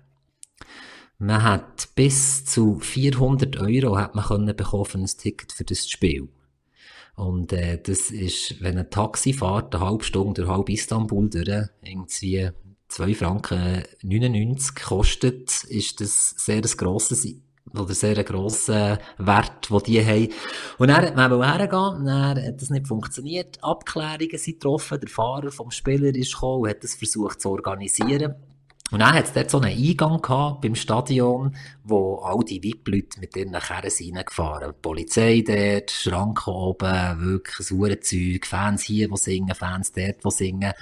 [1.18, 5.90] Man hat bis zu 400 Euro hat man können bekommen für ein Ticket für das
[5.90, 6.30] Spiel.
[7.16, 11.70] Und äh, das ist, wenn ein Taxi fährt, eine halbe Stunde durch halb Istanbul durch,
[11.84, 12.50] irgendwie
[12.88, 17.28] 2 Franken 99 kostet, ist das sehr ein grosses
[17.74, 20.30] oder sehr einen grossen Wert, den die haben.
[20.78, 25.52] Und dann hat man hergehen, dann hat das nicht funktioniert, Abklärungen sind getroffen, der Fahrer
[25.52, 28.36] vom Spieler ist gekommen und hat das versucht zu organisieren.
[28.92, 33.22] Und dann hat es dort so einen Eingang gehabt beim Stadion, wo all die VIP-Leute
[33.22, 34.74] mit ihren Kerren sind reingefahren.
[34.74, 40.32] Die Polizei dort, Schranken oben, wirklich saure Zeug, Fans hier, die singen, Fans dort, die
[40.32, 40.74] singen.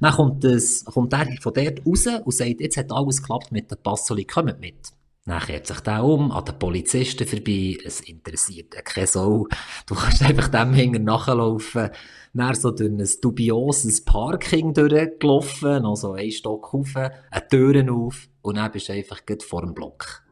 [0.00, 3.70] Dann kommt, das, kommt der von dort raus und sagt, jetzt hat alles geklappt mit
[3.70, 4.92] der Passoli, kommt mit.
[5.28, 9.46] Dann kehrt sich der um, an den Polizisten vorbei, es interessiert keine Sau.
[9.86, 11.90] Du kannst einfach dem hinten nachlaufen.
[12.32, 18.28] Dann so durch ein dubioses Parking durchgelaufen, noch so einen Stock rauf, eine Türen auf,
[18.40, 20.22] und dann bist du einfach gut vor dem Block.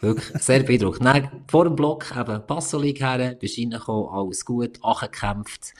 [0.00, 1.06] Wirklich, sehr beeindruckend.
[1.06, 5.74] Dann, vor dem Block, eben, Passolig her, bist reingekommen, alles gut, angekämpft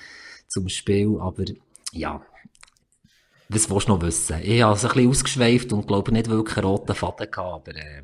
[0.47, 1.45] zum Spiel, aber,
[1.91, 2.23] ja,
[3.53, 4.41] was willst du noch wissen?
[4.43, 7.77] Ich habe es ein bisschen ausgeschweift und glaube nicht wirklich einen roten Faden gehabt, aber
[7.79, 8.03] äh,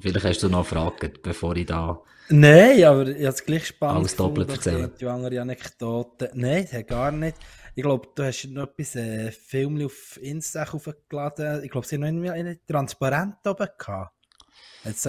[0.00, 2.00] vielleicht hast du noch Fragen, bevor ich da...
[2.30, 4.90] Nein, aber ich habe es gleich spannend Alles doppelt erzählen.
[4.98, 6.30] Die andere Anekdote.
[6.34, 7.36] Nein, gar nicht.
[7.74, 11.64] Ich glaube, du hast noch etwas äh, Film auf Insta hochgeladen.
[11.64, 14.12] Ich glaube, sie haben noch eine Transparent oben gehabt.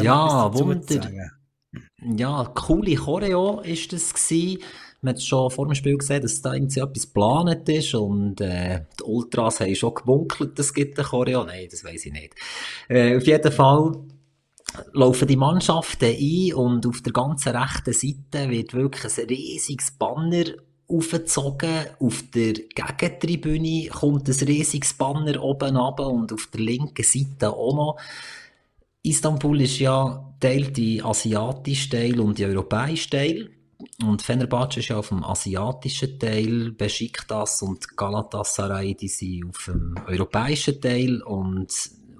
[0.01, 1.31] Ja, Wunder.
[2.15, 4.61] Ja, coole Choreo ist das gewesen.
[5.01, 8.81] Man hat schon vor dem Spiel gesehen, dass da irgendwie etwas geplant ist und äh,
[8.99, 11.43] die Ultras haben schon gewunkelt, es gibt eine Choreo.
[11.43, 12.33] Nein, das weiß ich nicht.
[12.87, 13.93] Äh, auf jeden Fall
[14.93, 20.45] laufen die Mannschaften ein und auf der ganzen rechten Seite wird wirklich ein riesiges Banner
[20.87, 21.85] aufgezogen.
[21.99, 27.75] Auf der Gegentribüne kommt ein riesiges Banner oben runter und auf der linken Seite auch
[27.75, 27.97] noch.
[29.05, 33.49] Istanbul ist ja Teil die asiatische Teil und die europäische Teil.
[34.03, 39.95] Und Fenerbahce ist ja auf dem asiatischen Teil, Besiktas und Galatasaray, die sind auf dem
[40.07, 41.71] europäischen Teil und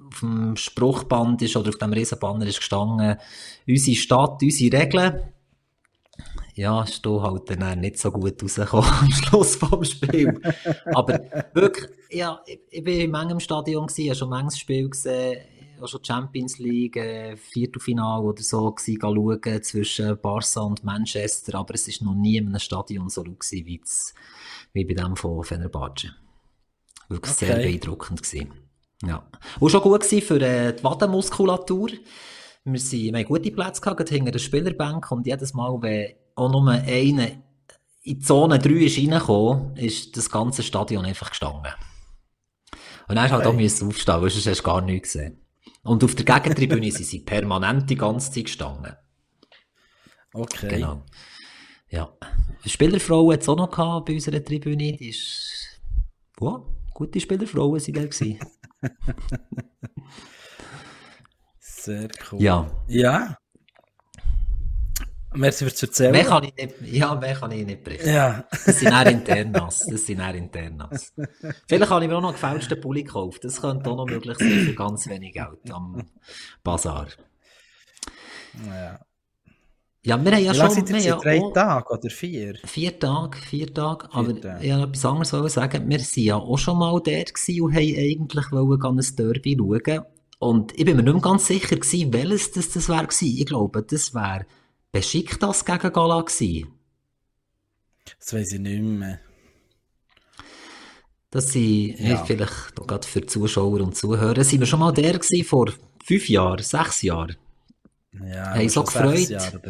[0.06, 3.16] auf dem Spruchband ist, oder auf dem Riesenbanner ist gestanden,
[3.66, 5.32] unsere Stadt, unsere Regeln.
[6.54, 10.40] Ja, ist da halt dann nicht so gut rausgekommen am Schluss vom Spiel.
[10.94, 11.20] Aber
[11.52, 15.42] wirklich, ja, ich, ich bin in manchem Stadion gewesen, habe schon manches Spiel gesehen,
[15.80, 21.74] auch schon Champions League, äh, Viertelfinale oder so gewesen, schauen zwischen Barca und Manchester, aber
[21.74, 23.80] es ist noch nie in einem Stadion so laut wie,
[24.72, 26.14] wie bei dem von Fenerbahce.
[27.08, 27.46] Wirklich okay.
[27.46, 28.52] sehr beeindruckend gewesen.
[29.04, 29.26] Ja.
[29.60, 31.90] Und schon gut gewesen für äh, die Wadenmuskulatur.
[32.64, 36.50] Wir, sind, wir haben gute Plätze gehabt, hinter der Spielerbank und jedes Mal, wenn auch
[36.50, 37.28] nur einer
[38.02, 41.72] in die Zone 3 ist reingekommen, ist das ganze Stadion einfach gestanden.
[43.08, 45.45] Und dann hast du halt auch aufstehen, sonst hast du gar nichts gesehen.
[45.82, 48.94] Und auf der Gegentribüne sind sie permanent die ganze Zeit gestanden.
[50.32, 50.68] Okay.
[50.68, 51.02] Genau.
[51.88, 52.12] Ja.
[52.64, 54.96] Spielerfrauen hat es auch noch gehabt bei unserer Tribüne.
[54.96, 55.80] Die ist,
[56.36, 58.38] wow, gute Spielerfrauen sind da gewesen.
[61.60, 62.42] Sehr cool.
[62.42, 62.70] Ja.
[62.88, 63.38] Ja.
[65.36, 66.12] Merci fürs Erzählen.
[66.12, 68.08] Mehr kann ich nicht, ja, mehr kann ich nicht berichten.
[68.08, 68.44] Ja.
[68.50, 69.86] Das sind eher Internas.
[69.90, 71.12] Das sind eher Internas.
[71.68, 73.38] Vielleicht kann ich mir auch noch einen gefälschten Pulli kaufen.
[73.42, 76.02] Das könnte auch noch möglich sein für ganz wenig Geld am
[76.62, 77.08] Bazar.
[78.66, 79.00] Ja.
[80.02, 80.70] Ja, wir haben ja Wie schon...
[80.70, 82.54] sind haben Drei auch- Tage oder vier?
[82.64, 84.08] Vier Tage, vier Tage.
[84.12, 84.64] Aber Tage.
[84.64, 85.88] ich wollte etwas anderes sagen.
[85.88, 90.04] Wir waren ja auch schon mal dort gewesen und haben eigentlich wollen ein Derby schauen.
[90.38, 93.36] Und ich bin mir nicht mehr ganz sicher gewesen, welches das, das wäre gewesen.
[93.36, 94.46] Ich glaube, das wäre
[94.96, 96.68] Besiktas gegen Gala gewesen?
[98.18, 99.20] Das weiß ich nicht mehr.
[101.30, 102.24] Das sind, ja.
[102.24, 105.70] vielleicht gerade für Zuschauer und Zuhörer, sind wir schon mal der gewesen, vor
[106.02, 107.36] fünf Jahren, sechs Jahren.
[108.12, 109.28] Ja, haben so gefreut.
[109.28, 109.60] Jahre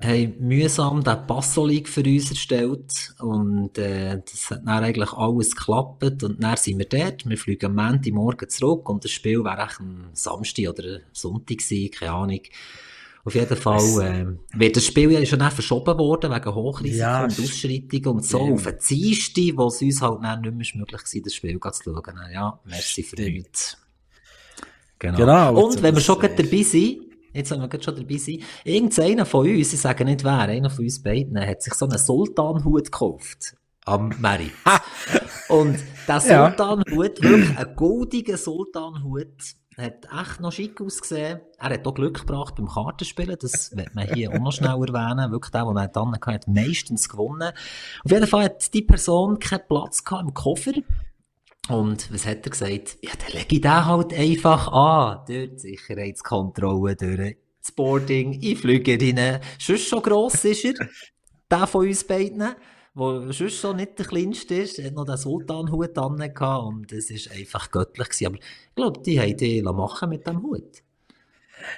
[0.00, 6.22] haben mühsam den Passolig für uns erstellt und äh, das hat dann eigentlich alles geklappt
[6.22, 9.80] und dann sind wir dort, wir fliegen am Montagmorgen zurück und das Spiel wäre eigentlich
[9.80, 12.40] am Samstag oder Sonntag gewesen, keine Ahnung.
[13.26, 17.32] Auf jeden Fall äh, wird das Spiel ja schon verschoben worden wegen Hochrisiko Ja, und
[17.38, 18.52] Ausschreitungen und so stimmt.
[18.54, 21.82] auf den Dienstag, wo es uns halt dann nicht mehr möglich war, das Spiel zu
[21.84, 22.14] schauen.
[22.32, 23.76] Ja, merci für nichts.
[24.98, 25.18] Genau.
[25.18, 27.00] Genau, Und wenn wir schon dabei sind,
[27.32, 30.70] jetzt wenn wir gerade schon dabei sind, irgendeiner von uns, ich sage nicht wer, einer
[30.70, 33.56] von uns beiden, hat sich so einen Sultanhut gekauft.
[33.84, 34.52] Am Merit.
[35.48, 36.48] Und der Ja.
[36.48, 39.34] Sultanhut, wirklich ein goldiger Sultanhut,
[39.84, 41.40] hat echt noch schick ausgesehen.
[41.58, 45.30] Er hat auch Glück gebracht beim Kartenspielen, das wird man hier auch noch schnell erwähnen.
[45.30, 47.52] Wirklich der, der er dann hatte, hat meistens gewonnen.
[48.04, 50.72] Auf jeden Fall hat die Person keinen Platz gehabt im Koffer.
[51.68, 52.98] Und was hat er gesagt?
[53.02, 55.24] Ja, dann lege ich den halt einfach an.
[55.28, 59.40] Die Sicherheitskontrolle, durch das Boarding, ich fliege rein.
[59.58, 60.74] Sonst schon gross ist er.
[61.50, 62.54] Der von uns beiden,
[62.96, 66.20] der sonst schon nicht der kleinste ist, hat noch den Sultanhut an
[66.66, 68.26] und es ist einfach göttlich gewesen.
[68.26, 70.82] Aber ich glaube, die haben die machen mit dem Hut.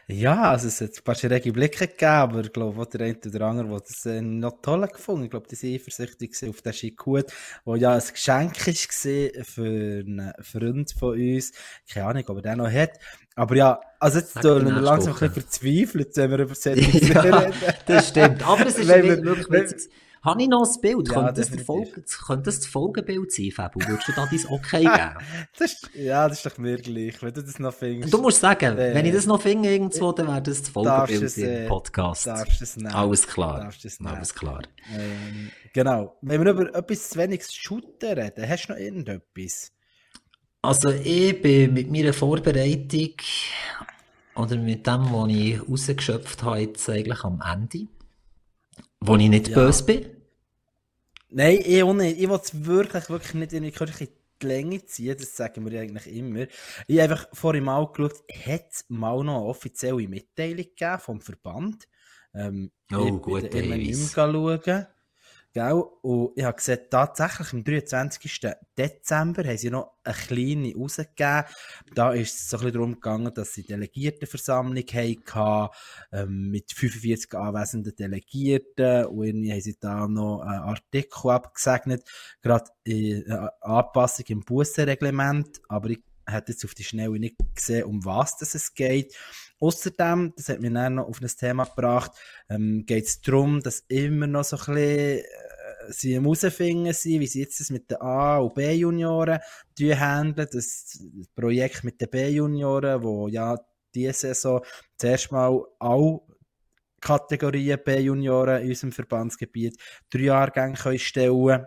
[0.06, 3.40] Ja, also es hat ein paar schräge Blicke gegeben, aber ich glaube, der eine oder
[3.46, 7.26] andere, der das äh, noch toll gefunden Ich glaube, die waren eifersüchtig auf den Schickhut,
[7.66, 11.52] der ja ein Geschenk war für einen Freund von uns.
[11.90, 12.90] Keine Ahnung, ob er den noch hat.
[13.34, 17.20] Aber ja, also jetzt tun wir langsam ein bisschen verzweifelt, wenn wir über solche ja,
[17.20, 17.52] reden.
[17.86, 18.46] das stimmt.
[18.46, 19.90] Aber es ist Wenn wirklich witzig.
[20.22, 21.08] Habe ich noch ein Bild?
[21.08, 21.64] Ja, könnte, das.
[21.64, 23.80] Folge, könnte das das Folgebild sein, Fabu?
[23.80, 25.14] Würdest du da dein Okay geben?
[25.58, 28.12] Das ist, ja, das ist doch mir gleich, wenn du das noch findest.
[28.12, 31.36] Du musst sagen, Äh, wenn ich das noch finde irgendwo, dann wäre das das Folgebild
[31.38, 32.26] im äh, Podcast.
[32.26, 32.92] darfst es nehmen.
[32.94, 33.60] Alles klar.
[33.60, 34.14] Darfst es nehmen.
[34.16, 34.62] Alles klar.
[34.94, 36.16] Ähm, genau.
[36.22, 39.72] Wenn wir über etwas zu wenig Shooter reden, hast du noch irgendetwas?
[40.62, 43.14] Also ich bin mit meiner Vorbereitung
[44.34, 47.86] oder mit dem, was ich rausgeschöpft habe, jetzt eigentlich am Ende.
[49.00, 49.54] Wo ich nicht Ja.
[49.54, 50.06] böse bin.
[51.30, 52.18] Nein, ich auch nicht.
[52.20, 56.46] Ich will es wirklich, wirklich nicht in die Länge ziehen, das sagen wir eigentlich immer.
[56.86, 61.20] Ich habe einfach vorhin mal geschaut, hat es mal noch eine offizielle Mitteilung gegeben vom
[61.20, 61.88] Verband?
[62.34, 63.88] Ähm, Oh, ich gut, Davis.
[63.88, 64.86] nicht mehr schauen.
[65.54, 65.82] Gell?
[66.02, 68.52] Und ich habe gesehen, tatsächlich am 23.
[68.76, 71.44] Dezember haben sie noch eine kleine rausgegeben.
[71.94, 75.68] Da ist es so ein darum gegangen, dass sie Delegiertenversammlung hatten,
[76.12, 79.06] ähm, mit 45 anwesenden Delegierten.
[79.06, 82.08] Und irgendwie haben sie da noch einen Artikel abgesegnet,
[82.42, 85.60] gerade in äh, Anpassung im Bussenreglement.
[85.68, 89.16] Aber ich hätte jetzt auf die Schnelle nicht gesehen, um was das es geht.
[89.60, 92.12] Außerdem, das hat mich dann noch auf ein Thema gebracht,
[92.48, 95.22] ähm, geht es darum, dass immer noch so ein bisschen, äh,
[95.90, 99.40] sie am herausfinden sind, wie sie jetzt mit den A- und B-Junioren
[99.80, 100.98] handeln, das
[101.34, 103.58] Projekt mit den B-Junioren, wo ja
[103.94, 104.62] diese Saison
[104.96, 106.20] zuerst mal alle
[107.00, 109.76] Kategorien B-Junioren in unserem Verbandsgebiet
[110.10, 111.66] drei Jahrgänge können stellen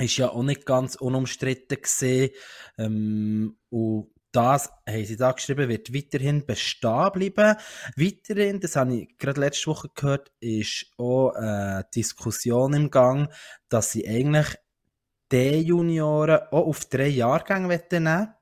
[0.00, 2.30] ist ja auch nicht ganz unumstritten gesehen.
[2.78, 7.56] Ähm, und das, haben sie da geschrieben, wird weiterhin bestehen bleiben.
[7.96, 13.32] Weiterhin, das habe ich gerade letzte Woche gehört, ist auch eine Diskussion im Gang,
[13.68, 14.56] dass sie eigentlich
[15.30, 18.34] die Junioren auch auf drei Jahrgänge nehmen wollen.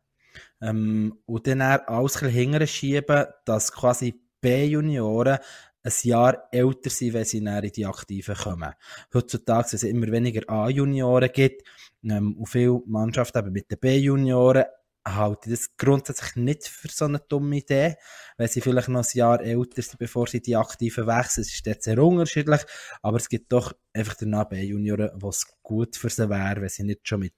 [0.63, 5.39] Ähm, und dann alles ein bisschen schieben, dass quasi B-Junioren
[5.85, 8.73] ein Jahr älter sind, wenn sie dann in die Aktiven kommen.
[9.13, 11.63] Heutzutage, dass es immer weniger A-Junioren gibt,
[12.05, 14.65] ähm, und viele Mannschaften eben mit den B-Junioren,
[15.05, 17.97] halte ich das grundsätzlich nicht für so eine dumme Idee,
[18.37, 21.43] weil sie vielleicht noch ein Jahr älter sind, bevor sie die Aktiven wechseln.
[21.43, 22.61] Es ist dort sehr unterschiedlich,
[23.03, 26.85] aber es gibt doch einfach danach B-Junioren, wo es gut für sie wäre, wenn sie
[26.85, 27.35] nicht schon mit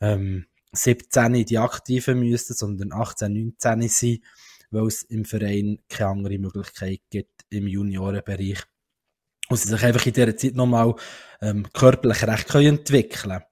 [0.00, 4.24] ähm, 17 in die Aktiven müssten, sondern 18, 19 sind,
[4.70, 8.62] weil es im Verein keine andere Möglichkeit gibt im Juniorenbereich.
[9.48, 10.94] Und sie sich einfach in dieser Zeit nochmal
[11.40, 13.42] ähm, körperlich recht können entwickeln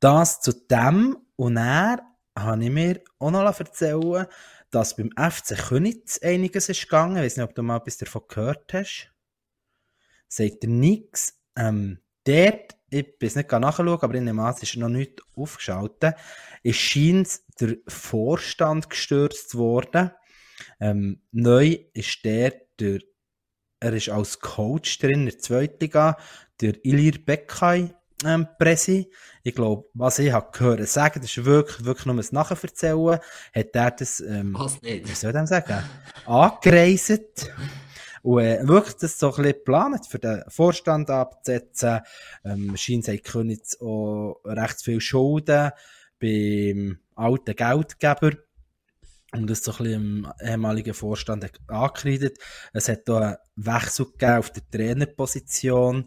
[0.00, 2.00] Das zu dem und er
[2.38, 4.26] habe ich mir auch noch erzählen
[4.72, 7.18] dass beim FC Königs einiges ist gegangen.
[7.18, 9.12] Ich weiß nicht, ob du mal etwas davon gehört hast.
[10.28, 11.38] Sagt er nichts.
[11.56, 16.14] Ähm, dort, ich bin es nicht nachschauen, aber in dem Maß ist noch nicht aufgeschaltet,
[16.62, 20.10] ist scheint der Vorstand gestürzt worden.
[20.80, 23.00] Ähm, neu ist der, der,
[23.78, 26.16] er ist als Coach drin in der zweiten Liga,
[26.62, 27.94] der Ilir Bekkay,
[28.24, 29.10] ähm, Presi.
[29.42, 33.18] Ich glaube, was ich habe gehört sagen, das ist wirklich, wirklich nur ein Nacherzählen,
[33.54, 35.08] hat er das, ähm, Was nicht?
[35.08, 35.82] wie soll ich sagen,
[36.26, 37.50] angereist.
[38.22, 42.00] Und äh, wirklich das so ein bisschen geplant, für den Vorstand abzusetzen.
[42.44, 45.72] Ähm, scheint hat Königs auch recht viel Schulden
[46.20, 48.32] beim alten Geldgeber.
[49.32, 52.38] Und das so ein bisschen im ehemaligen Vorstand angekreidet.
[52.72, 56.06] Es hat hier einen Wechsel gegeben auf der Trainerposition.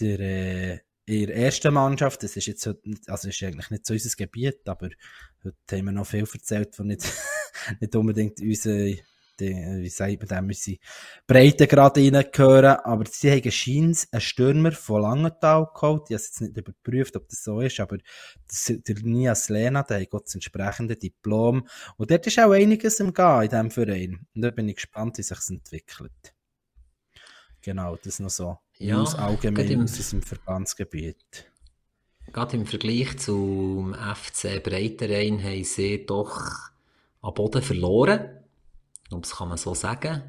[0.00, 2.66] Der, äh, in der ersten Mannschaft, das ist jetzt
[3.06, 4.88] also ist eigentlich nicht so unser Gebiet, aber
[5.44, 7.02] heute haben wir noch viel erzählt, von nicht,
[7.80, 8.96] nicht unbedingt unsere
[9.38, 10.78] wie sagt man dem, unsere
[11.26, 12.76] Breitengrad reingehören.
[12.84, 16.02] Aber sie haben scheint einen Stürmer von Langenthal geholt.
[16.08, 17.98] Ich habe jetzt nicht überprüft, ob das so ist, aber
[18.46, 21.66] das, der Nias Lena, der hat das entsprechende Diplom.
[21.96, 24.26] Und dort ist auch einiges im Gehen in diesem Verein.
[24.34, 26.34] Und da bin ich gespannt, wie sich entwickelt.
[27.62, 28.58] Genau, das noch so.
[28.78, 31.46] Ja, News allgemein im, aus unserem Verbandsgebiet.
[32.32, 36.40] Gerade im Vergleich zum FC Breiterein haben sie doch
[37.20, 38.42] am Boden verloren
[39.12, 40.22] glaube, das kann man so sagen.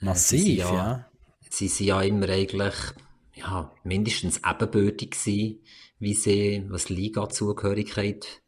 [0.00, 1.10] Massiv, sie ja, ja.
[1.48, 2.74] Sie sind ja immer eigentlich
[3.34, 5.60] ja, mindestens ebenbürtig gewesen,
[5.98, 8.42] wie sie, was Liga-Zugehörigkeit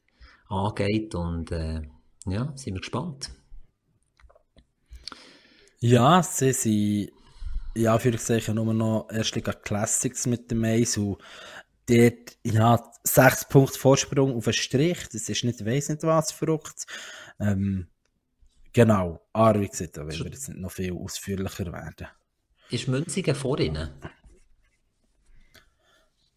[0.49, 1.15] angeht.
[1.15, 1.83] Und äh,
[2.27, 3.31] ja, sind wir gespannt.
[5.81, 7.13] Ja, sie sind
[7.79, 11.19] ja, für ich nur noch Erstliga Classics mit dem Eis und
[11.87, 16.87] dort, ja, sechs Punkte Vorsprung auf einen Strich, das ist nicht weiss nicht was verrückt.
[17.41, 17.89] Ähm,
[18.73, 22.07] Genau, aber wie gesagt, da werden wir jetzt nicht noch viel ausführlicher werden.
[22.71, 23.91] Ist Münzigen vor ihnen?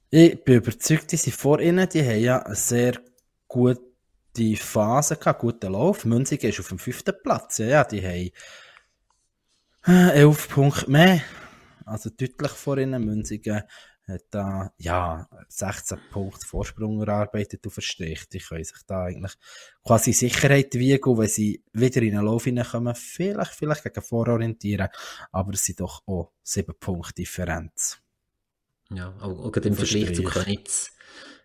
[0.10, 1.88] Ich bin überzeugt, die sind vor ihnen.
[1.90, 3.00] Die haben ja eine sehr
[3.48, 3.82] gute
[4.56, 6.06] Phase gehabt, guten Lauf.
[6.06, 7.60] Münzigen ist auf dem fünften Platz.
[7.60, 8.32] Ja, ja die haben
[9.88, 11.22] äh, elf Punkte mehr.
[11.86, 13.04] Also deutlich vor ihnen.
[13.04, 13.64] Münzigen
[14.08, 18.28] hat da, ja, 16 Punkte Vorsprung erarbeitet auf Strich.
[18.30, 19.34] Die können sich da eigentlich
[19.84, 24.90] quasi Sicherheit wiegen, wenn sie wieder in den Lauf hineinkommen, vielleicht, vielleicht gegen vororientieren,
[25.32, 28.00] aber es sind doch auch 7 Punkte Differenz.
[28.90, 30.92] Ja, auch, auch gerade im Vergleich zu Könitz.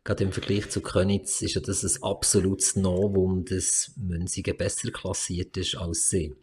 [0.02, 5.56] Gerade im Vergleich zu Könitz ist ja das ein absolutes Novum, dass Münzigen besser klassiert
[5.56, 6.36] ist als sie.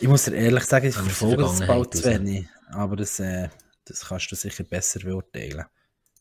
[0.00, 2.46] Ich muss dir ehrlich sagen, ich verfolge das bald zu wenig.
[2.72, 3.50] Aber das, äh,
[3.84, 5.66] das kannst du sicher besser beurteilen.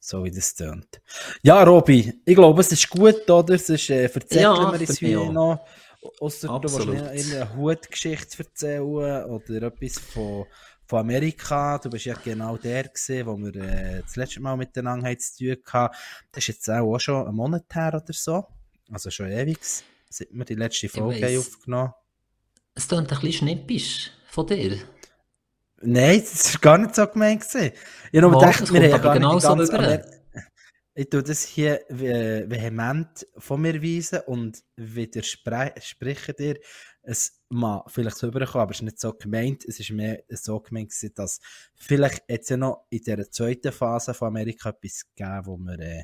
[0.02, 1.02] So wie das tönt.
[1.44, 3.56] Ja, Robi, ich glaube, es ist gut, oder?
[3.56, 5.66] Es ist, äh, erzählen ja, wir uns heute noch.
[6.20, 10.46] Außer du willst eine Hutgeschichte erzählen oder etwas von,
[10.86, 11.78] von Amerika.
[11.78, 15.58] Du bist ja genau der gesehen, wo wir äh, das letzte Mal miteinander zu tun
[15.68, 15.96] hatten.
[16.32, 18.46] Das ist jetzt auch, auch schon ein Monat her oder so.
[18.92, 19.60] Also schon ewig,
[20.10, 21.94] seit wir die letzte Folge aufgenommen
[22.80, 24.78] Es klingt ein bisschen schnippisch von dir.
[25.82, 27.44] Nein, das war gar nicht so gemeint.
[27.44, 30.00] Ich habe gedacht, wir haben gar genau nicht so
[30.96, 36.58] Ich tue das hier vehement von mir weisen und widerspreche dir.
[37.02, 39.66] Es mag vielleicht so überkommen, aber es ist nicht so gemeint.
[39.66, 41.42] Es ist mehr so gemeint, dass
[41.76, 46.04] vielleicht jetzt ja noch in dieser zweiten Phase von Amerika etwas geben, wo wir äh,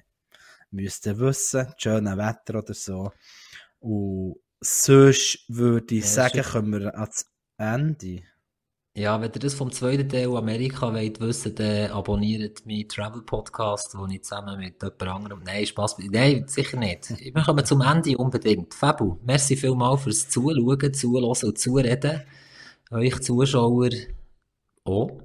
[0.71, 3.13] müssten wissen, schönes Wetter oder so.
[3.79, 7.25] Und sonst würde ich ja, sagen, kommen wir ans
[7.57, 8.23] Ende.
[8.97, 13.93] Ja, wenn ihr das vom zweiten Teil Amerika wollt wissen, dann abonniert meinen Travel Podcast,
[13.97, 17.09] wo ich zusammen mit jemand anderem, nein, Spaß, nein, sicher nicht.
[17.09, 18.73] Wir kommen zum Ende unbedingt.
[18.73, 22.21] Fabu, merci vielmal fürs Zuschauen, Zuhören und Zureden.
[22.89, 23.89] Euch Zuschauer
[24.85, 25.21] auch.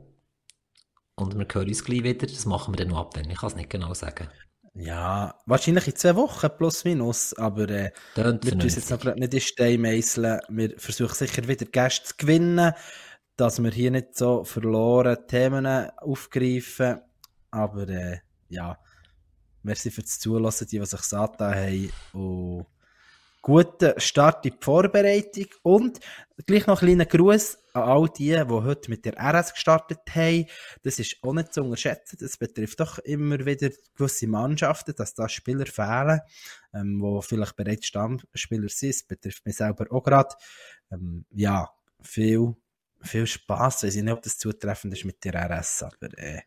[1.14, 2.26] Und wir hören uns gleich wieder.
[2.26, 4.28] Das machen wir dann noch ab, ich kann es nicht genau sagen.
[4.74, 9.34] Ja, wahrscheinlich in zwei Wochen plus minus, aber äh, wir tun uns jetzt noch nicht
[9.34, 10.40] in Stein meißeln.
[10.48, 12.72] Wir versuchen sicher wieder Gäste zu gewinnen
[13.40, 15.66] dass wir hier nicht so verloren Themen
[15.96, 17.00] aufgreifen.
[17.50, 18.18] Aber äh,
[18.50, 18.78] ja,
[19.62, 21.90] merci fürs Zulassen, die, die sich satt haben.
[22.12, 22.66] Und
[23.40, 25.46] guten Start in die Vorbereitung.
[25.62, 26.00] Und
[26.46, 30.46] gleich noch ein kleiner Gruß an all die, die heute mit der RS gestartet haben.
[30.82, 32.18] Das ist auch nicht zu unterschätzen.
[32.20, 36.20] Das betrifft doch immer wieder gewisse Mannschaften, dass da Spieler fehlen,
[36.74, 38.94] ähm, die vielleicht bereits Stammspieler sind.
[38.94, 40.34] Das betrifft mich selber auch gerade.
[40.90, 41.68] Ähm, ja,
[42.02, 42.54] viel
[43.02, 43.82] viel Spass.
[43.82, 46.40] Ich weiß nicht, ob das zutreffend ist mit der RS, aber äh,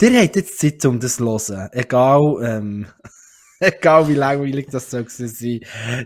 [0.00, 1.68] ihr habt jetzt Zeit, um das zu hören.
[1.72, 2.86] Egal, ähm,
[3.60, 5.60] egal wie langweilig das soll sein.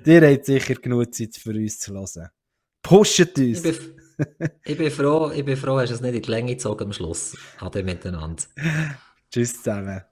[0.04, 2.28] Ihr habt sicher genug Zeit für uns zu hören.
[2.82, 3.62] Pushet uns!
[4.64, 7.36] Ich bin, froh, ich bin froh, hast es nicht in die Länge gezogen am Schluss.
[7.60, 8.42] Ade miteinander.
[9.30, 10.02] Tschüss zusammen.